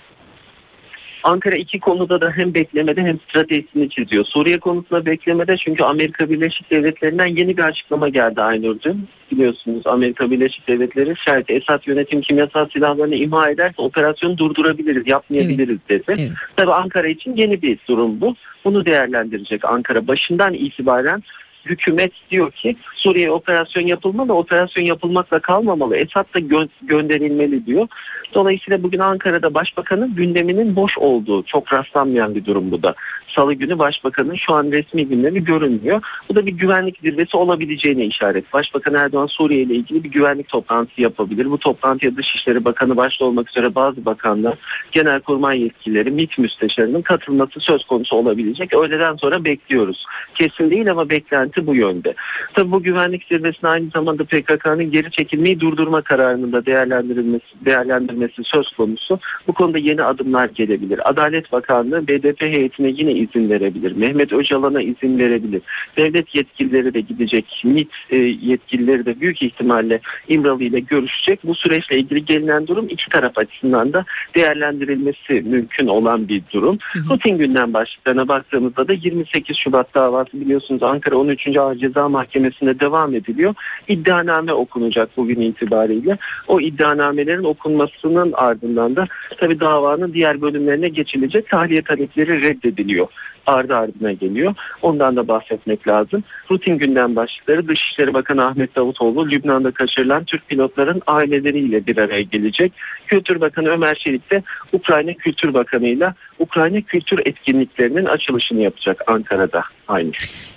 [1.23, 4.25] Ankara iki konuda da hem beklemede hem stratejisini çiziyor.
[4.25, 9.07] Suriye konusunda beklemede çünkü Amerika Birleşik Devletleri'nden yeni bir açıklama geldi Aynur dün.
[9.31, 16.31] Biliyorsunuz Amerika Birleşik Devletleri şayet Esad yönetim kimyasal silahlarını imha ederse operasyonu durdurabiliriz, yapmayabiliriz dedi.
[16.55, 18.35] Tabii Ankara için yeni bir durum bu.
[18.65, 21.23] Bunu değerlendirecek Ankara başından itibaren
[21.69, 25.95] hükümet diyor ki Suriye operasyon yapılmalı, operasyon yapılmakla kalmamalı.
[25.95, 27.87] Esad da gö- gönderilmeli diyor.
[28.33, 32.95] Dolayısıyla bugün Ankara'da başbakanın gündeminin boş olduğu çok rastlanmayan bir durum bu da.
[33.35, 36.01] Salı günü başbakanın şu an resmi gündemi görünmüyor.
[36.29, 38.53] Bu da bir güvenlik zirvesi olabileceğine işaret.
[38.53, 41.51] Başbakan Erdoğan Suriye ile ilgili bir güvenlik toplantısı yapabilir.
[41.51, 44.57] Bu toplantıya Dışişleri Bakanı başta olmak üzere bazı bakanlar,
[44.91, 48.73] genelkurmay yetkilileri, MİT müsteşarının katılması söz konusu olabilecek.
[48.73, 50.05] Öğleden sonra bekliyoruz.
[50.35, 52.13] Kesin değil ama beklenti bu yönde.
[52.53, 58.71] Tabii bu güvenlik zirvesinde aynı zamanda PKK'nın geri çekilmeyi durdurma kararının da değerlendirilmesi, değerlendirmesi söz
[58.71, 59.19] konusu.
[59.47, 61.09] Bu konuda yeni adımlar gelebilir.
[61.09, 63.91] Adalet Bakanlığı BDP heyetine yine izin verebilir.
[63.91, 65.61] Mehmet Öcalan'a izin verebilir.
[65.97, 67.61] Devlet yetkilileri de gidecek.
[67.63, 71.39] MİT e, yetkilileri de büyük ihtimalle İmralı ile görüşecek.
[71.43, 74.05] Bu süreçle ilgili gelinen durum iki taraf açısından da
[74.35, 76.77] değerlendirilmesi mümkün olan bir durum.
[77.09, 81.57] Rutin gündem başlıklarına baktığımızda da 28 Şubat davası biliyorsunuz Ankara 13.
[81.57, 83.53] Ağır Ceza Mahkemesi'nde devam ediliyor.
[83.87, 86.17] İddianame okunacak bugün itibariyle.
[86.47, 89.07] O iddianamelerin okunmasının ardından da
[89.37, 91.49] tabii davanın diğer bölümlerine geçilecek.
[91.49, 93.07] Tahliye talepleri reddediliyor.
[93.47, 94.55] Ardı ardına geliyor.
[94.81, 96.23] Ondan da bahsetmek lazım.
[96.51, 102.73] Rutin gündem başlıkları Dışişleri Bakanı Ahmet Davutoğlu Lübnan'da kaçırılan Türk pilotların aileleriyle bir araya gelecek.
[103.07, 104.43] Kültür Bakanı Ömer Çelik de
[104.73, 110.11] Ukrayna Kültür Bakanı'yla Ukrayna kültür etkinliklerinin açılışını yapacak Ankara'da aynı.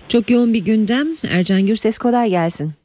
[0.09, 1.07] Çok yoğun bir gündem.
[1.35, 2.82] Ercan Gürses kolay gelsin.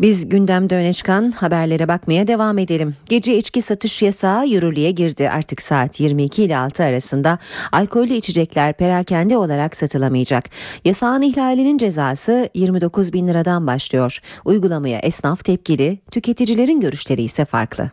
[0.00, 2.96] Biz gündemde öne çıkan haberlere bakmaya devam edelim.
[3.08, 5.30] Gece içki satış yasağı yürürlüğe girdi.
[5.30, 7.38] Artık saat 22 ile 6 arasında
[7.72, 10.44] alkollü içecekler perakende olarak satılamayacak.
[10.84, 14.18] Yasağın ihlalinin cezası 29 bin liradan başlıyor.
[14.44, 17.90] Uygulamaya esnaf tepkili, tüketicilerin görüşleri ise farklı.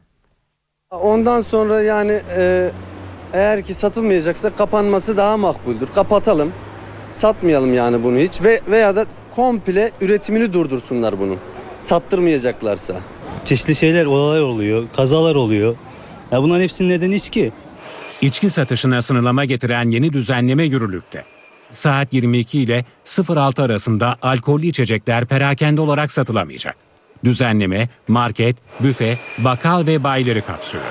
[0.91, 2.71] Ondan sonra yani e,
[3.33, 5.87] eğer ki satılmayacaksa kapanması daha makbuldür.
[5.95, 6.51] Kapatalım.
[7.11, 9.05] Satmayalım yani bunu hiç ve veya da
[9.35, 11.37] komple üretimini durdursunlar bunun.
[11.79, 12.95] Sattırmayacaklarsa.
[13.45, 15.75] Çeşitli şeyler, olaylar oluyor, kazalar oluyor.
[16.31, 17.51] Ya bunların hepsinin nedeni içki.
[18.21, 21.23] İçki satışına sınırlama getiren yeni düzenleme yürürlükte.
[21.71, 22.85] Saat 22 ile
[23.29, 26.75] 06 arasında alkollü içecekler perakende olarak satılamayacak.
[27.23, 30.83] Düzenleme market, büfe, bakkal ve bayileri kapsıyor.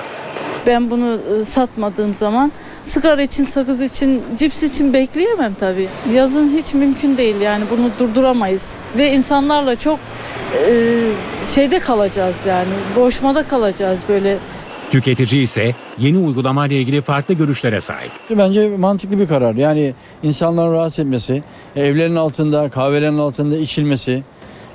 [0.67, 2.51] Ben bunu e, satmadığım zaman
[2.83, 5.87] sigara için, sakız için, cips için bekleyemem tabii.
[6.13, 8.75] Yazın hiç mümkün değil yani bunu durduramayız.
[8.97, 9.99] Ve insanlarla çok
[10.69, 10.71] e,
[11.55, 14.37] şeyde kalacağız yani, boşmada kalacağız böyle.
[14.91, 18.11] Tüketici ise yeni uygulama ile ilgili farklı görüşlere sahip.
[18.29, 19.55] Bence mantıklı bir karar.
[19.55, 19.93] Yani
[20.23, 21.41] insanların rahatsız etmesi,
[21.75, 24.23] evlerin altında, kahvelerin altında içilmesi.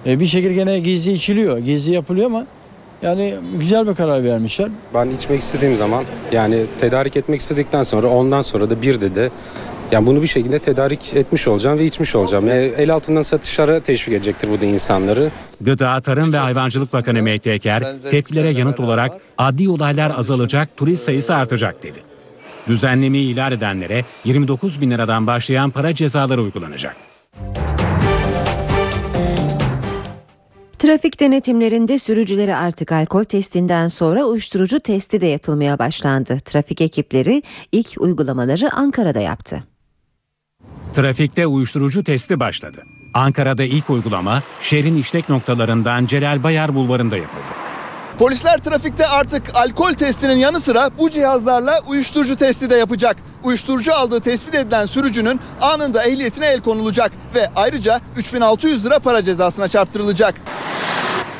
[0.06, 2.46] E, Bir şekilde gene gizli içiliyor, gizli yapılıyor ama
[3.02, 4.68] yani güzel bir karar vermişler.
[4.94, 9.30] Ben içmek istediğim zaman yani tedarik etmek istedikten sonra ondan sonra da bir de de
[9.92, 12.48] yani bunu bir şekilde tedarik etmiş olacağım ve içmiş olacağım.
[12.48, 15.30] Yani el altından satışlara teşvik edecektir bu da insanları.
[15.60, 21.34] Gıda, Tarım ve Hayvancılık Bakanı Mehdi Eker tepkilere yanıt olarak adli olaylar azalacak, turist sayısı
[21.34, 21.98] artacak dedi.
[22.68, 27.11] Düzenlemeyi ihlal edenlere 29 bin liradan başlayan para cezaları uygulanacak.
[30.82, 36.38] Trafik denetimlerinde sürücülere artık alkol testinden sonra uyuşturucu testi de yapılmaya başlandı.
[36.44, 39.64] Trafik ekipleri ilk uygulamaları Ankara'da yaptı.
[40.92, 42.82] Trafikte uyuşturucu testi başladı.
[43.14, 47.71] Ankara'da ilk uygulama şehrin işlek noktalarından Celal Bayar Bulvarı'nda yapıldı.
[48.18, 53.16] Polisler trafikte artık alkol testinin yanı sıra bu cihazlarla uyuşturucu testi de yapacak.
[53.44, 59.68] Uyuşturucu aldığı tespit edilen sürücünün anında ehliyetine el konulacak ve ayrıca 3600 lira para cezasına
[59.68, 60.34] çarptırılacak.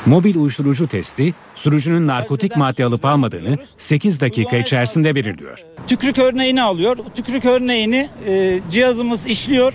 [0.05, 5.59] Mobil uyuşturucu testi sürücünün narkotik madde alıp almadığını 8 dakika içerisinde belirliyor.
[5.87, 6.97] tükrük örneğini alıyor.
[7.15, 9.73] Tükrük örneğini e, cihazımız işliyor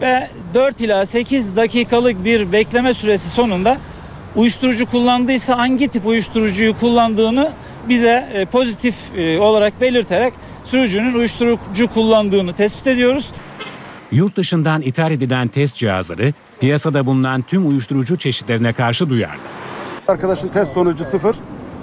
[0.00, 3.76] ve 4 ila 8 dakikalık bir bekleme süresi sonunda
[4.36, 7.52] uyuşturucu kullandıysa hangi tip uyuşturucuyu kullandığını
[7.88, 13.32] bize e, pozitif e, olarak belirterek sürücünün uyuşturucu kullandığını tespit ediyoruz.
[14.12, 19.40] Yurt dışından ithal edilen test cihazları piyasada bulunan tüm uyuşturucu çeşitlerine karşı duyarlı.
[20.08, 21.36] Arkadaşın test sonucu sıfır.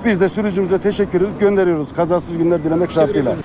[0.06, 1.94] Biz de sürücümüze teşekkür edip gönderiyoruz.
[1.94, 3.36] Kazasız günler dilemek şartıyla.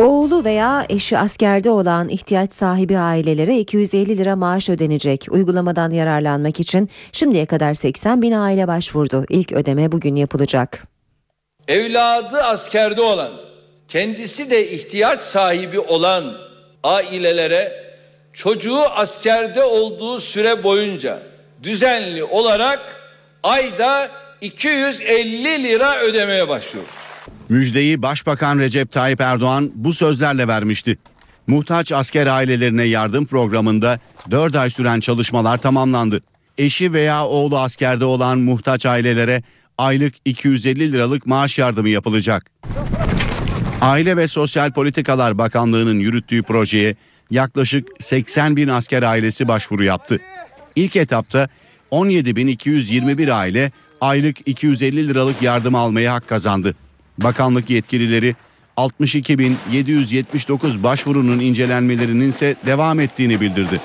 [0.00, 5.26] Oğlu veya eşi askerde olan ihtiyaç sahibi ailelere 250 lira maaş ödenecek.
[5.30, 9.24] Uygulamadan yararlanmak için şimdiye kadar 80 bin aile başvurdu.
[9.28, 10.82] İlk ödeme bugün yapılacak.
[11.68, 13.32] Evladı askerde olan,
[13.88, 16.24] kendisi de ihtiyaç sahibi olan
[16.84, 17.72] ailelere
[18.32, 21.18] çocuğu askerde olduğu süre boyunca
[21.62, 22.80] düzenli olarak
[23.42, 27.09] ayda 250 lira ödemeye başlıyoruz.
[27.50, 30.98] Müjdeyi Başbakan Recep Tayyip Erdoğan bu sözlerle vermişti.
[31.46, 33.98] Muhtaç asker ailelerine yardım programında
[34.30, 36.22] 4 ay süren çalışmalar tamamlandı.
[36.58, 39.42] Eşi veya oğlu askerde olan muhtaç ailelere
[39.78, 42.50] aylık 250 liralık maaş yardımı yapılacak.
[43.80, 46.96] Aile ve Sosyal Politikalar Bakanlığı'nın yürüttüğü projeye
[47.30, 50.20] yaklaşık 80 bin asker ailesi başvuru yaptı.
[50.76, 51.48] İlk etapta
[51.92, 56.74] 17.221 aile aylık 250 liralık yardım almaya hak kazandı.
[57.22, 58.36] Bakanlık yetkilileri
[58.76, 63.80] 62.779 başvurunun incelenmelerinin ise devam ettiğini bildirdi.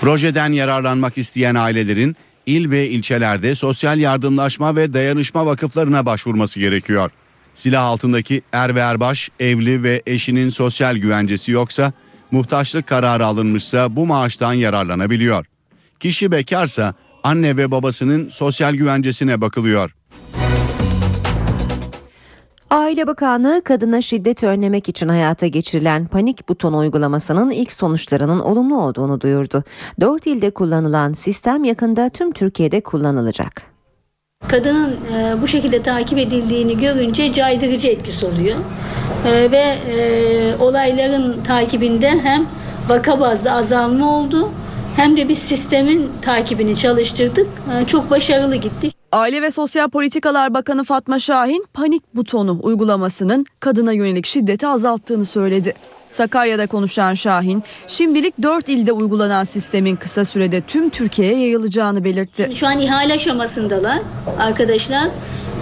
[0.00, 7.10] Projeden yararlanmak isteyen ailelerin il ve ilçelerde sosyal yardımlaşma ve dayanışma vakıflarına başvurması gerekiyor.
[7.54, 11.92] Silah altındaki er ve erbaş, evli ve eşinin sosyal güvencesi yoksa,
[12.30, 15.46] muhtaçlık kararı alınmışsa bu maaştan yararlanabiliyor.
[16.00, 19.90] Kişi bekarsa anne ve babasının sosyal güvencesine bakılıyor.
[22.70, 29.20] Aile Bakanlığı kadına şiddet önlemek için hayata geçirilen panik buton uygulamasının ilk sonuçlarının olumlu olduğunu
[29.20, 29.64] duyurdu.
[30.00, 33.62] 4 ilde kullanılan sistem yakında tüm Türkiye'de kullanılacak.
[34.48, 38.56] Kadının e, bu şekilde takip edildiğini görünce caydırıcı etkisi oluyor.
[39.26, 42.46] E, ve e, olayların takibinde hem
[42.88, 44.50] vaka bazlı azalma oldu
[44.96, 47.46] hem de biz sistemin takibini çalıştırdık.
[47.82, 48.90] E, çok başarılı gitti.
[49.12, 55.74] Aile ve Sosyal Politikalar Bakanı Fatma Şahin panik butonu uygulamasının kadına yönelik şiddeti azalttığını söyledi.
[56.10, 62.50] Sakarya'da konuşan Şahin, şimdilik 4 ilde uygulanan sistemin kısa sürede tüm Türkiye'ye yayılacağını belirtti.
[62.54, 63.98] Şu an ihale aşamasındalar
[64.38, 65.08] arkadaşlar.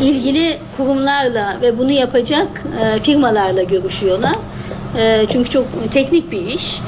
[0.01, 2.49] ilgili kurumlarla ve bunu yapacak
[2.81, 4.35] e, firmalarla görüşüyorlar.
[4.99, 6.81] E, çünkü çok teknik bir iş.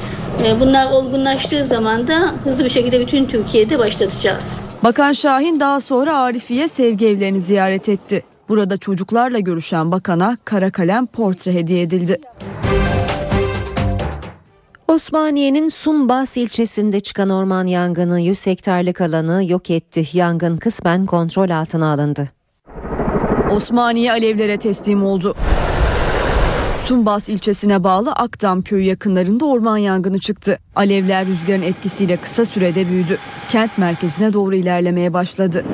[0.45, 4.43] E, bunlar olgunlaştığı zaman da hızlı bir şekilde bütün Türkiye'de başlatacağız.
[4.83, 8.23] Bakan Şahin daha sonra Arifiye sevgi evlerini ziyaret etti.
[8.49, 12.21] Burada çocuklarla görüşen bakana kara kalem portre hediye edildi.
[14.87, 20.05] Osmaniye'nin Sumbas ilçesinde çıkan orman yangını 100 hektarlık alanı yok etti.
[20.13, 22.29] Yangın kısmen kontrol altına alındı.
[23.51, 25.35] Osmaniye alevlere teslim oldu.
[26.91, 30.59] Tumbas ilçesine bağlı Akdam köyü yakınlarında orman yangını çıktı.
[30.75, 33.17] Alevler rüzgarın etkisiyle kısa sürede büyüdü.
[33.49, 35.65] Kent merkezine doğru ilerlemeye başladı.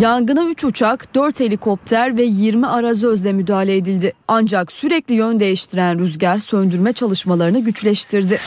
[0.00, 4.12] Yangına 3 uçak, 4 helikopter ve 20 arazözle müdahale edildi.
[4.28, 8.38] Ancak sürekli yön değiştiren rüzgar söndürme çalışmalarını güçleştirdi.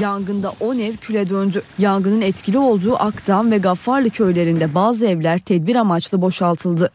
[0.00, 1.62] Yangında 10 ev küle döndü.
[1.78, 6.90] Yangının etkili olduğu Akdam ve Gaffarlı köylerinde bazı evler tedbir amaçlı boşaltıldı.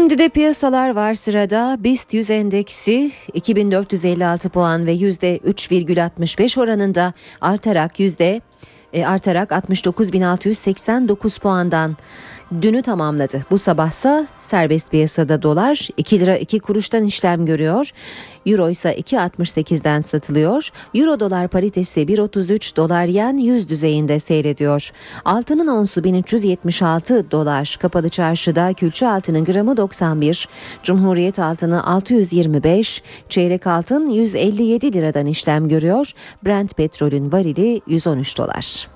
[0.00, 1.76] Şimdi de piyasalar var sırada.
[1.80, 8.40] BIST 100 endeksi 2456 puan ve %3,65 oranında artarak yüzde
[8.92, 11.96] e, artarak 69.689 puandan
[12.62, 13.44] dünü tamamladı.
[13.50, 17.90] Bu sabahsa serbest piyasada dolar 2 lira 2 kuruştan işlem görüyor.
[18.46, 20.68] Euro ise 2.68'den satılıyor.
[20.94, 24.90] Euro dolar paritesi 1.33 dolar yen 100 düzeyinde seyrediyor.
[25.24, 27.76] Altının onsu 1376 dolar.
[27.80, 30.48] Kapalı çarşıda külçe altının gramı 91.
[30.82, 33.02] Cumhuriyet altını 625.
[33.28, 36.12] Çeyrek altın 157 liradan işlem görüyor.
[36.44, 38.88] Brent petrolün varili 113 dolar.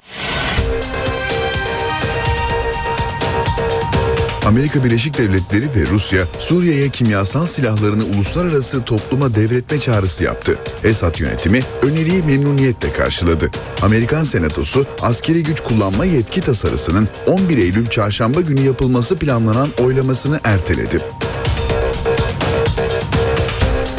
[4.47, 10.59] Amerika Birleşik Devletleri ve Rusya Suriye'ye kimyasal silahlarını uluslararası topluma devretme çağrısı yaptı.
[10.85, 13.51] Esad yönetimi öneriyi memnuniyetle karşıladı.
[13.83, 20.99] Amerikan Senatosu askeri güç kullanma yetki tasarısının 11 Eylül çarşamba günü yapılması planlanan oylamasını erteledi.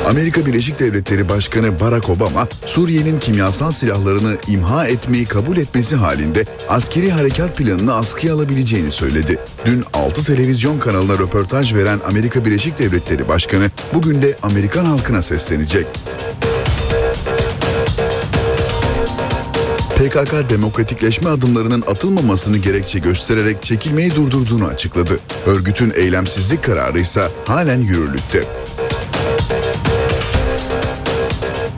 [0.10, 7.12] Amerika Birleşik Devletleri Başkanı Barack Obama, Suriye'nin kimyasal silahlarını imha etmeyi kabul etmesi halinde askeri
[7.12, 9.40] harekat planını askıya alabileceğini söyledi.
[9.66, 15.88] Dün 6 televizyon kanalına röportaj veren Amerika Birleşik Devletleri Başkanı bugün de Amerikan halkına seslenecek.
[19.96, 25.20] PKK demokratikleşme adımlarının atılmamasını gerekçe göstererek çekilmeyi durdurduğunu açıkladı.
[25.46, 28.44] Örgütün eylemsizlik kararı ise halen yürürlükte.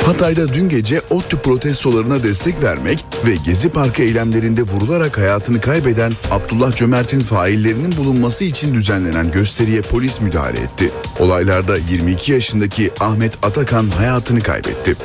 [0.07, 6.75] Hatay'da dün gece ODTÜ protestolarına destek vermek ve Gezi Parkı eylemlerinde vurularak hayatını kaybeden Abdullah
[6.75, 10.91] Cömert'in faillerinin bulunması için düzenlenen gösteriye polis müdahale etti.
[11.19, 14.95] Olaylarda 22 yaşındaki Ahmet Atakan hayatını kaybetti.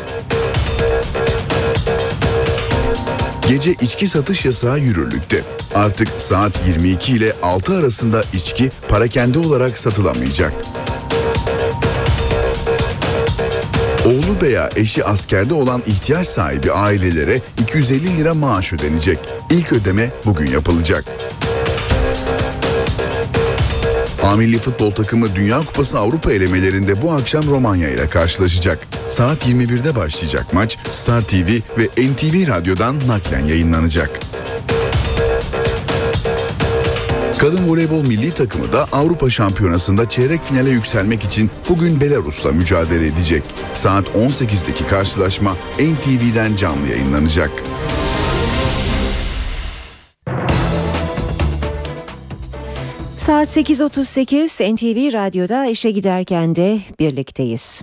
[3.48, 5.42] Gece içki satış yasağı yürürlükte.
[5.74, 10.53] Artık saat 22 ile 6 arasında içki parakende olarak satılamayacak.
[14.07, 19.18] Oğlu veya eşi askerde olan ihtiyaç sahibi ailelere 250 lira maaş ödenecek.
[19.50, 21.05] İlk ödeme bugün yapılacak.
[24.22, 28.78] A milli futbol takımı Dünya Kupası Avrupa elemelerinde bu akşam Romanya ile karşılaşacak.
[29.07, 31.48] Saat 21'de başlayacak maç Star TV
[31.78, 34.11] ve NTV Radyo'dan naklen yayınlanacak.
[37.43, 43.43] Kadın voleybol milli takımı da Avrupa Şampiyonası'nda çeyrek finale yükselmek için bugün Belarus'la mücadele edecek.
[43.74, 47.51] Saat 18'deki karşılaşma NTV'den canlı yayınlanacak.
[53.16, 57.82] Saat 8.38 NTV Radyo'da işe giderken de birlikteyiz.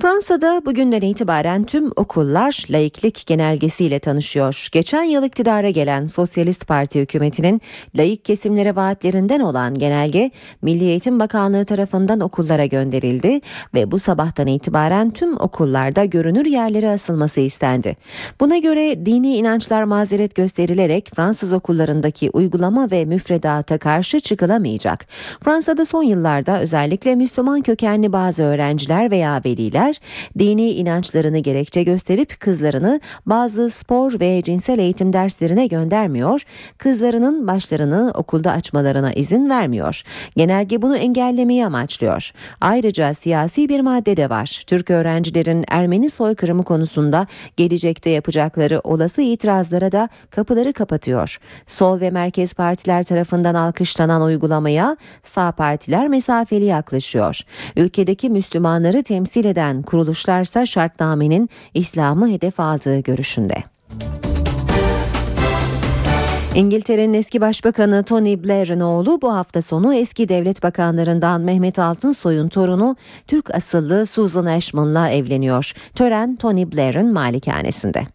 [0.00, 4.68] Fransa'da bugünden itibaren tüm okullar laiklik genelgesiyle tanışıyor.
[4.72, 7.60] Geçen yıl iktidara gelen Sosyalist Parti hükümetinin
[7.96, 10.30] laik kesimlere vaatlerinden olan genelge
[10.62, 13.40] Milli Eğitim Bakanlığı tarafından okullara gönderildi
[13.74, 17.96] ve bu sabahtan itibaren tüm okullarda görünür yerlere asılması istendi.
[18.40, 25.06] Buna göre dini inançlar mazeret gösterilerek Fransız okullarındaki uygulama ve müfredata karşı çıkılamayacak.
[25.44, 29.89] Fransa'da son yıllarda özellikle Müslüman kökenli bazı öğrenciler veya veliler
[30.38, 36.42] dini inançlarını gerekçe gösterip kızlarını bazı spor ve cinsel eğitim derslerine göndermiyor,
[36.78, 40.02] kızlarının başlarını okulda açmalarına izin vermiyor.
[40.36, 42.30] Genelge bunu engellemeyi amaçlıyor.
[42.60, 44.62] Ayrıca siyasi bir madde de var.
[44.66, 47.26] Türk öğrencilerin Ermeni soykırımı konusunda
[47.56, 51.38] gelecekte yapacakları olası itirazlara da kapıları kapatıyor.
[51.66, 57.40] Sol ve merkez partiler tarafından alkışlanan uygulamaya sağ partiler mesafeli yaklaşıyor.
[57.76, 63.54] Ülkedeki Müslümanları temsil eden kuruluşlarsa şartnamenin İslam'ı hedef aldığı görüşünde.
[66.54, 72.96] İngiltere'nin eski başbakanı Tony Blair'ın oğlu bu hafta sonu eski devlet bakanlarından Mehmet Altınsoy'un torunu
[73.26, 75.72] Türk asıllı Susan Ashman'la evleniyor.
[75.94, 78.06] Tören Tony Blair'ın malikanesinde.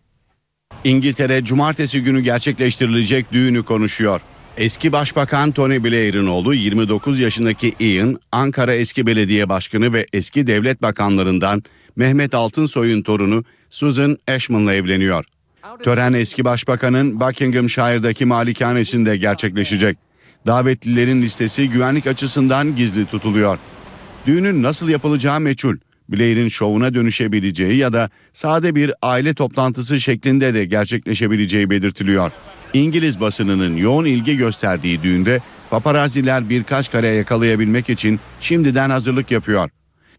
[0.84, 4.22] İngiltere cumartesi günü gerçekleştirilecek düğünü konuşuyor.
[4.58, 10.82] Eski Başbakan Tony Blair'ın oğlu 29 yaşındaki Ian, Ankara eski belediye başkanı ve eski devlet
[10.82, 11.64] bakanlarından
[11.96, 15.26] Mehmet Altınsoy'un torunu Susan Ashman'la evleniyor.
[15.84, 19.98] Tören eski başbakanın Buckinghamshire'daki malikanesinde gerçekleşecek.
[20.48, 23.58] Davetlilerin listesi güvenlik açısından gizli tutuluyor.
[24.26, 25.76] Düğünün nasıl yapılacağı meçhul.
[26.10, 32.32] Blair'in şovuna dönüşebileceği ya da sade bir aile toplantısı şeklinde de gerçekleşebileceği belirtiliyor.
[32.76, 39.70] İngiliz basınının yoğun ilgi gösterdiği düğünde paparaziler birkaç kare yakalayabilmek için şimdiden hazırlık yapıyor.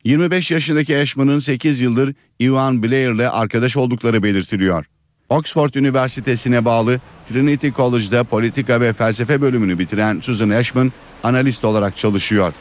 [0.05, 4.85] 25 yaşındaki Ashman'ın 8 yıldır Ivan Blair'le arkadaş oldukları belirtiliyor.
[5.29, 10.93] Oxford Üniversitesi'ne bağlı Trinity College'da politika ve felsefe bölümünü bitiren Susan Ashman
[11.23, 12.53] analist olarak çalışıyor.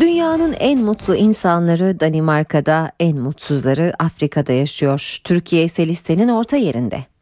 [0.00, 5.18] Dünyanın en mutlu insanları Danimarka'da, en mutsuzları Afrika'da yaşıyor.
[5.24, 7.13] Türkiye ise listenin orta yerinde.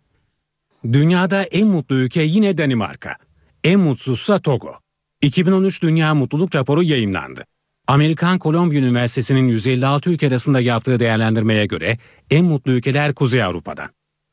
[0.84, 3.16] Dünyada en mutlu ülke yine Danimarka.
[3.64, 4.74] En mutsuzsa Togo.
[5.22, 7.44] 2013 Dünya Mutluluk Raporu yayınlandı.
[7.86, 11.98] Amerikan Kolombiya Üniversitesi'nin 156 ülke arasında yaptığı değerlendirmeye göre
[12.30, 13.90] en mutlu ülkeler Kuzey Avrupa'dan.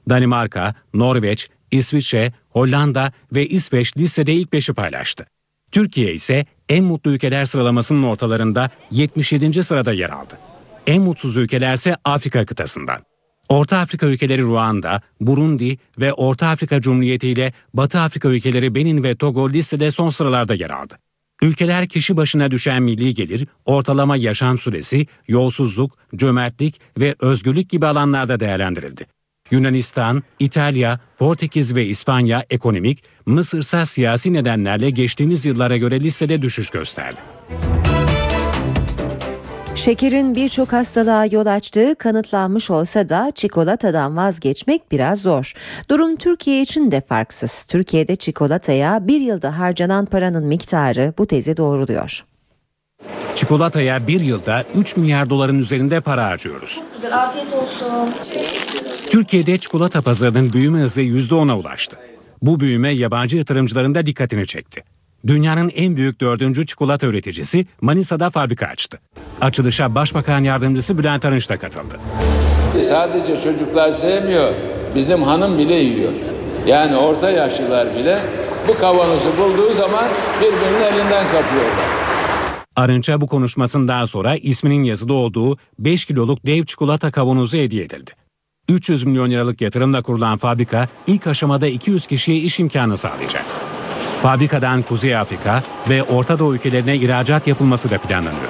[0.09, 5.25] Danimarka, Norveç, İsviçre, Hollanda ve İsveç listede ilk beşi paylaştı.
[5.71, 9.63] Türkiye ise en mutlu ülkeler sıralamasının ortalarında 77.
[9.63, 10.37] sırada yer aldı.
[10.87, 13.09] En mutsuz ülkelerse Afrika kıtasından.
[13.49, 19.15] Orta Afrika ülkeleri Ruanda, Burundi ve Orta Afrika Cumhuriyeti ile Batı Afrika ülkeleri Benin ve
[19.15, 20.93] Togo listede son sıralarda yer aldı.
[21.41, 28.39] Ülkeler kişi başına düşen milli gelir, ortalama yaşam süresi, yolsuzluk, cömertlik ve özgürlük gibi alanlarda
[28.39, 29.05] değerlendirildi.
[29.51, 37.19] Yunanistan, İtalya, Portekiz ve İspanya ekonomik, Mısırsa siyasi nedenlerle geçtiğimiz yıllara göre listede düşüş gösterdi.
[39.80, 45.53] Şekerin birçok hastalığa yol açtığı kanıtlanmış olsa da çikolatadan vazgeçmek biraz zor.
[45.89, 47.64] Durum Türkiye için de farksız.
[47.64, 52.26] Türkiye'de çikolataya bir yılda harcanan paranın miktarı bu tezi doğruluyor.
[53.35, 56.81] Çikolataya bir yılda 3 milyar doların üzerinde para harcıyoruz.
[56.95, 58.10] Güzel afiyet olsun.
[59.10, 61.97] Türkiye'de çikolata pazarının büyüme hızı %10'a ulaştı.
[62.41, 64.84] Bu büyüme yabancı yatırımcıların da dikkatini çekti.
[65.27, 68.99] Dünyanın en büyük dördüncü çikolata üreticisi Manisa'da fabrika açtı.
[69.41, 71.99] Açılışa Başbakan Yardımcısı Bülent Arınç da katıldı.
[72.81, 74.53] Sadece çocuklar sevmiyor,
[74.95, 76.11] bizim hanım bile yiyor.
[76.67, 78.19] Yani orta yaşlılar bile
[78.67, 80.05] bu kavanozu bulduğu zaman
[80.41, 81.85] birbirinin elinden kapıyorlar.
[82.75, 88.11] Arınç'a bu konuşmasından sonra isminin yazılı olduğu 5 kiloluk dev çikolata kavanozu hediye edildi.
[88.69, 93.45] 300 milyon liralık yatırımla kurulan fabrika ilk aşamada 200 kişiye iş imkanı sağlayacak.
[94.21, 98.49] Fabrikadan Kuzey Afrika ve Orta Doğu ülkelerine ihracat yapılması da planlanıyor.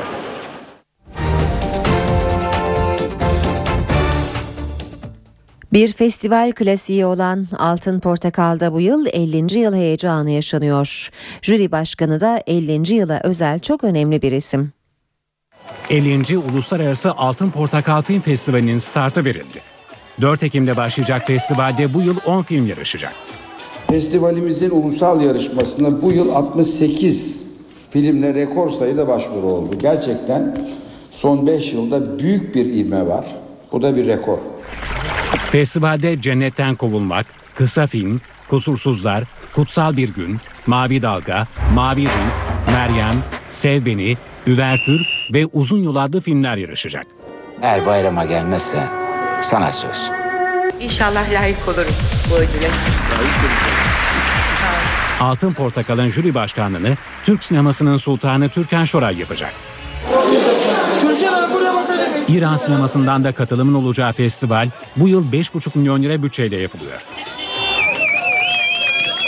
[5.73, 9.59] Bir festival klasiği olan Altın Portakal'da bu yıl 50.
[9.59, 11.09] yıl heyecanı yaşanıyor.
[11.41, 12.93] Jüri başkanı da 50.
[12.93, 14.71] yıla özel çok önemli bir isim.
[15.89, 16.37] 50.
[16.37, 19.61] Uluslararası Altın Portakal Film Festivali'nin startı verildi.
[20.21, 23.13] 4 Ekim'de başlayacak festivalde bu yıl 10 film yarışacak.
[23.89, 27.49] Festivalimizin ulusal yarışmasına bu yıl 68
[27.89, 29.75] filmle rekor sayıda başvuru oldu.
[29.81, 30.57] Gerçekten
[31.11, 33.25] son 5 yılda büyük bir ivme var.
[33.71, 34.37] Bu da bir rekor.
[35.51, 37.25] Festivalde Cennetten Kovulmak,
[37.55, 39.23] Kısa Film, Kusursuzlar,
[39.55, 40.37] Kutsal Bir Gün,
[40.67, 42.33] Mavi Dalga, Mavi Renk,
[42.73, 43.15] Meryem,
[43.49, 44.17] Sev Beni,
[44.47, 45.01] Üvertür
[45.33, 47.05] ve Uzun Yol adlı filmler yarışacak.
[47.61, 48.77] Eğer bayrama gelmezse
[49.41, 50.18] sana söz.
[50.79, 51.93] İnşallah layık olurum
[52.31, 52.69] bu ödüle.
[55.19, 59.53] Altın Portakal'ın jüri başkanlığını Türk sinemasının sultanı Türkan Şoray yapacak.
[62.27, 67.01] İran sinemasından da katılımın olacağı festival bu yıl 5,5 milyon lira bütçeyle yapılıyor.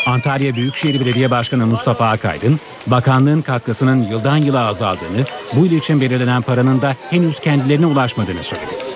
[0.06, 6.42] Antalya Büyükşehir Belediye Başkanı Mustafa Akaydın, bakanlığın katkısının yıldan yıla azaldığını, bu yıl için belirlenen
[6.42, 8.91] paranın da henüz kendilerine ulaşmadığını söyledi.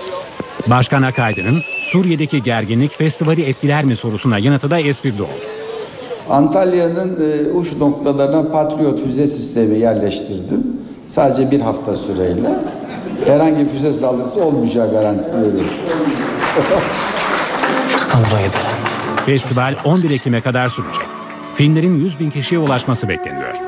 [0.70, 5.30] Başkan Akaydın'ın Suriye'deki gerginlik festivali etkiler mi sorusuna yanıtı da esprili oldu.
[6.30, 10.66] Antalya'nın e, uç noktalarına Patriot füze sistemi yerleştirdim.
[11.08, 12.54] Sadece bir hafta süreyle.
[13.26, 15.70] Herhangi bir füze saldırısı olmayacağı garantisi veriyorum.
[19.26, 21.06] Festival 11 Ekim'e kadar sürecek.
[21.54, 23.65] Filmlerin 100 bin kişiye ulaşması bekleniyor.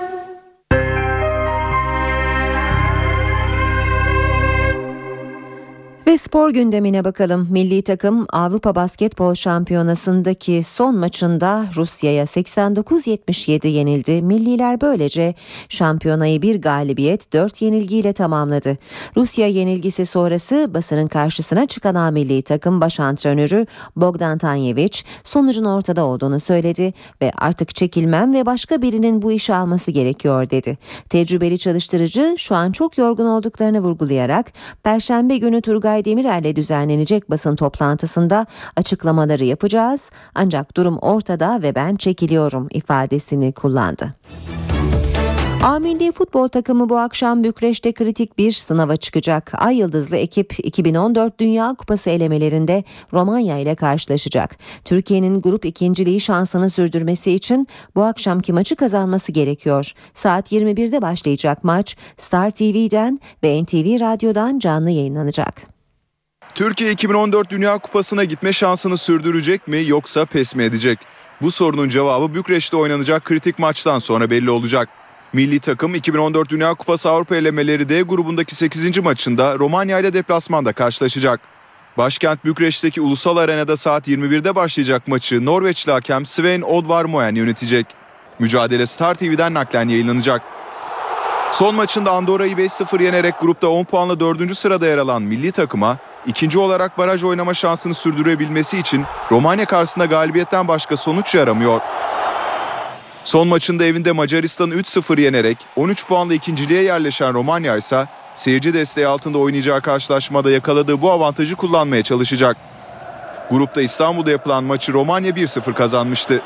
[6.09, 7.49] Ve spor gündemine bakalım.
[7.51, 14.23] Milli takım Avrupa Basketbol Şampiyonası'ndaki son maçında Rusya'ya 89-77 yenildi.
[14.23, 15.35] Milliler böylece
[15.69, 18.79] şampiyonayı bir galibiyet 4 yenilgiyle tamamladı.
[19.17, 23.67] Rusya yenilgisi sonrası basının karşısına çıkan A milli takım baş antrenörü
[23.97, 29.91] Bogdan Tanyevic sonucun ortada olduğunu söyledi ve artık çekilmem ve başka birinin bu işi alması
[29.91, 30.79] gerekiyor dedi.
[31.09, 34.53] Tecrübeli çalıştırıcı şu an çok yorgun olduklarını vurgulayarak
[34.83, 38.47] Perşembe günü Turgay Demirel'le düzenlenecek basın toplantısında
[38.77, 44.15] açıklamaları yapacağız ancak durum ortada ve ben çekiliyorum ifadesini kullandı.
[45.63, 49.53] A milli futbol takımı bu akşam Bükreş'te kritik bir sınava çıkacak.
[49.55, 54.57] Ay Yıldızlı ekip 2014 Dünya Kupası elemelerinde Romanya ile karşılaşacak.
[54.85, 59.93] Türkiye'nin grup ikinciliği şansını sürdürmesi için bu akşamki maçı kazanması gerekiyor.
[60.15, 65.78] Saat 21'de başlayacak maç Star TV'den ve NTV Radyo'dan canlı yayınlanacak.
[66.55, 70.99] Türkiye 2014 Dünya Kupası'na gitme şansını sürdürecek mi yoksa pes mi edecek?
[71.43, 74.89] Bu sorunun cevabı Bükreş'te oynanacak kritik maçtan sonra belli olacak.
[75.33, 78.99] Milli takım 2014 Dünya Kupası Avrupa elemeleri D grubundaki 8.
[78.99, 81.41] maçında Romanya ile deplasmanda karşılaşacak.
[81.99, 87.87] Başkent Bükreş'teki ulusal arenada saat 21'de başlayacak maçı Norveçli hakem Svein Odvar Moen yönetecek.
[88.39, 90.43] Mücadele Star TV'den naklen yayınlanacak.
[91.53, 94.59] Son maçında Andorra'yı 5-0 yenerek grupta 10 puanla 4.
[94.59, 100.69] sırada yer alan milli takıma ikinci olarak baraj oynama şansını sürdürebilmesi için Romanya karşısında galibiyetten
[100.69, 101.81] başka sonuç yaramıyor.
[103.25, 109.39] Son maçında evinde Macaristan'ı 3-0 yenerek 13 puanla ikinciliğe yerleşen Romanya ise seyirci desteği altında
[109.39, 112.57] oynayacağı karşılaşmada yakaladığı bu avantajı kullanmaya çalışacak.
[113.51, 116.43] Grupta İstanbul'da yapılan maçı Romanya 1-0 kazanmıştı.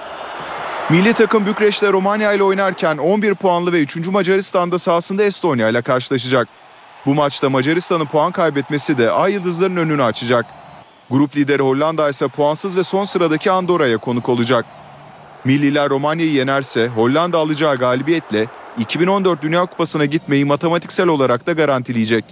[0.90, 3.96] Milli takım Bükreş'te Romanya ile oynarken 11 puanlı ve 3.
[3.96, 6.48] Macaristan'da sahasında Estonya ile karşılaşacak.
[7.06, 10.46] Bu maçta Macaristan'ın puan kaybetmesi de Ay Yıldızların önünü açacak.
[11.10, 14.64] Grup lideri Hollanda ise puansız ve son sıradaki Andorra'ya konuk olacak.
[15.44, 18.46] Milliler Romanya'yı yenerse Hollanda alacağı galibiyetle
[18.78, 22.24] 2014 Dünya Kupası'na gitmeyi matematiksel olarak da garantileyecek.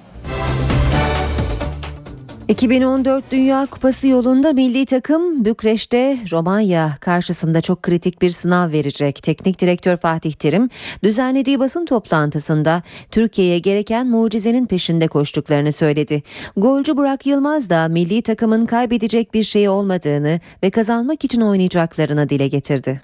[2.51, 9.23] 2014 Dünya Kupası yolunda milli takım Bükreş'te Romanya karşısında çok kritik bir sınav verecek.
[9.23, 10.69] Teknik direktör Fatih Terim
[11.05, 16.23] düzenlediği basın toplantısında Türkiye'ye gereken mucizenin peşinde koştuklarını söyledi.
[16.57, 22.49] Golcü Burak Yılmaz da milli takımın kaybedecek bir şey olmadığını ve kazanmak için oynayacaklarını dile
[22.49, 23.01] getirdi.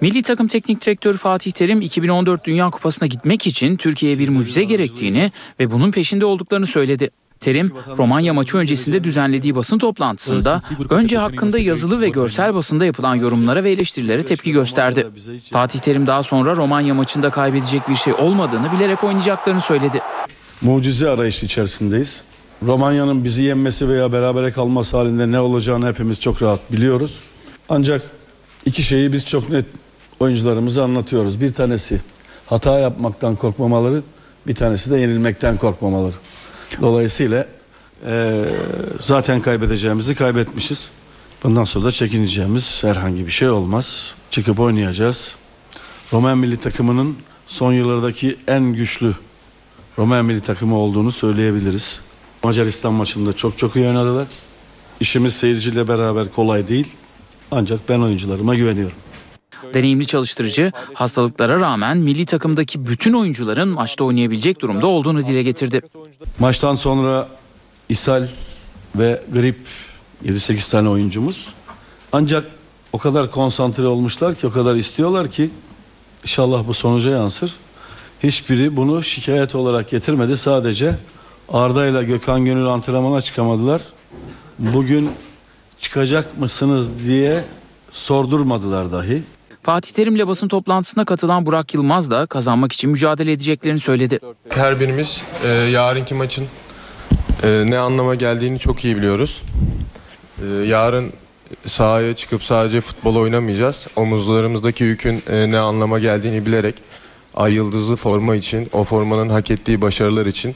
[0.00, 5.32] Milli takım teknik direktörü Fatih Terim 2014 Dünya Kupası'na gitmek için Türkiye'ye bir mucize gerektiğini
[5.60, 7.10] ve bunun peşinde olduklarını söyledi.
[7.40, 13.64] Terim, Romanya maçı öncesinde düzenlediği basın toplantısında önce hakkında yazılı ve görsel basında yapılan yorumlara
[13.64, 15.06] ve eleştirilere tepki gösterdi.
[15.52, 20.00] Fatih Terim daha sonra Romanya maçında kaybedecek bir şey olmadığını bilerek oynayacaklarını söyledi.
[20.62, 22.22] Mucize arayışı içerisindeyiz.
[22.62, 27.18] Romanya'nın bizi yenmesi veya berabere kalması halinde ne olacağını hepimiz çok rahat biliyoruz.
[27.68, 28.02] Ancak
[28.66, 29.64] iki şeyi biz çok net
[30.20, 31.40] oyuncularımıza anlatıyoruz.
[31.40, 32.00] Bir tanesi
[32.46, 34.02] hata yapmaktan korkmamaları,
[34.46, 36.14] bir tanesi de yenilmekten korkmamaları.
[36.82, 37.46] Dolayısıyla
[38.06, 38.44] eee,
[39.00, 40.90] zaten kaybedeceğimizi kaybetmişiz.
[41.44, 44.14] Bundan sonra da çekineceğimiz herhangi bir şey olmaz.
[44.30, 45.34] Çıkıp oynayacağız.
[46.12, 47.16] Roman milli takımının
[47.46, 49.14] son yıllardaki en güçlü
[49.98, 52.00] Roman milli takımı olduğunu söyleyebiliriz.
[52.44, 54.26] Macaristan maçında çok çok iyi oynadılar.
[55.00, 56.86] İşimiz seyirciyle beraber kolay değil.
[57.50, 58.96] Ancak ben oyuncularıma güveniyorum.
[59.74, 65.82] Deneyimli çalıştırıcı hastalıklara rağmen milli takımdaki bütün oyuncuların maçta oynayabilecek durumda olduğunu dile getirdi.
[66.38, 67.28] Maçtan sonra
[67.88, 68.26] ishal
[68.96, 69.58] ve grip
[70.24, 71.48] 7-8 tane oyuncumuz.
[72.12, 72.44] Ancak
[72.92, 75.50] o kadar konsantre olmuşlar ki o kadar istiyorlar ki
[76.22, 77.56] inşallah bu sonuca yansır.
[78.22, 80.36] Hiçbiri bunu şikayet olarak getirmedi.
[80.36, 80.94] Sadece
[81.48, 83.82] Arda ile Gökhan Gönül antrenmana çıkamadılar.
[84.58, 85.10] Bugün
[85.78, 87.44] çıkacak mısınız diye
[87.90, 89.22] sordurmadılar dahi.
[89.66, 94.18] Fatih Terim'le basın toplantısına katılan Burak Yılmaz da kazanmak için mücadele edeceklerini söyledi.
[94.48, 96.46] Her birimiz e, yarınki maçın
[97.42, 99.42] e, ne anlama geldiğini çok iyi biliyoruz.
[100.42, 101.12] E, yarın
[101.66, 103.86] sahaya çıkıp sadece futbol oynamayacağız.
[103.96, 106.74] Omuzlarımızdaki yükün e, ne anlama geldiğini bilerek
[107.34, 110.54] ay yıldızlı forma için, o formanın hak ettiği başarılar için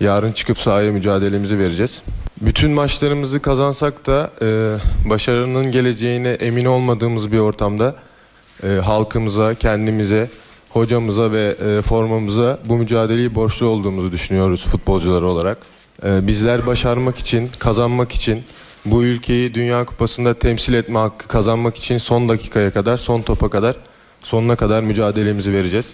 [0.00, 2.02] yarın çıkıp sahaya mücadelemizi vereceğiz.
[2.40, 4.76] Bütün maçlarımızı kazansak da e,
[5.10, 8.05] başarının geleceğine emin olmadığımız bir ortamda
[8.62, 10.30] e, halkımıza, kendimize,
[10.70, 15.58] hocamıza ve e, formamıza bu mücadeleyi borçlu olduğumuzu düşünüyoruz futbolcular olarak.
[16.04, 18.44] E, bizler başarmak için, kazanmak için,
[18.84, 23.76] bu ülkeyi Dünya Kupası'nda temsil etme hakkı kazanmak için son dakikaya kadar, son topa kadar,
[24.22, 25.86] sonuna kadar mücadelemizi vereceğiz.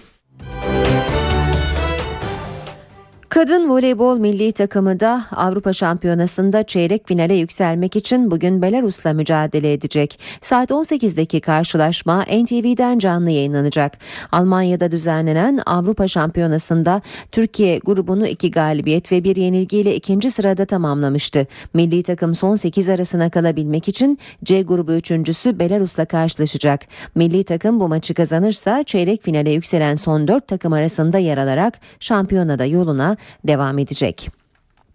[3.33, 10.19] Kadın voleybol milli takımı da Avrupa Şampiyonası'nda çeyrek finale yükselmek için bugün Belarus'la mücadele edecek.
[10.41, 13.97] Saat 18'deki karşılaşma NTV'den canlı yayınlanacak.
[14.31, 17.01] Almanya'da düzenlenen Avrupa Şampiyonası'nda
[17.31, 21.47] Türkiye grubunu iki galibiyet ve bir yenilgiyle ikinci sırada tamamlamıştı.
[21.73, 26.81] Milli takım son 8 arasına kalabilmek için C grubu üçüncüsü Belarus'la karşılaşacak.
[27.15, 32.65] Milli takım bu maçı kazanırsa çeyrek finale yükselen son 4 takım arasında yer alarak şampiyonada
[32.65, 33.17] yoluna
[33.47, 34.29] devam edecek.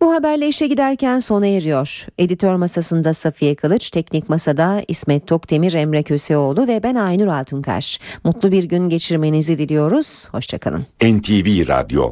[0.01, 2.07] Bu haberle işe giderken sona eriyor.
[2.19, 8.01] Editör masasında Safiye Kılıç, teknik masada İsmet Tokdemir, Emre Köseoğlu ve ben Aynur Altunkaş.
[8.25, 10.29] Mutlu bir gün geçirmenizi diliyoruz.
[10.33, 10.87] Hoşçakalın.
[11.03, 12.07] NTV Radyo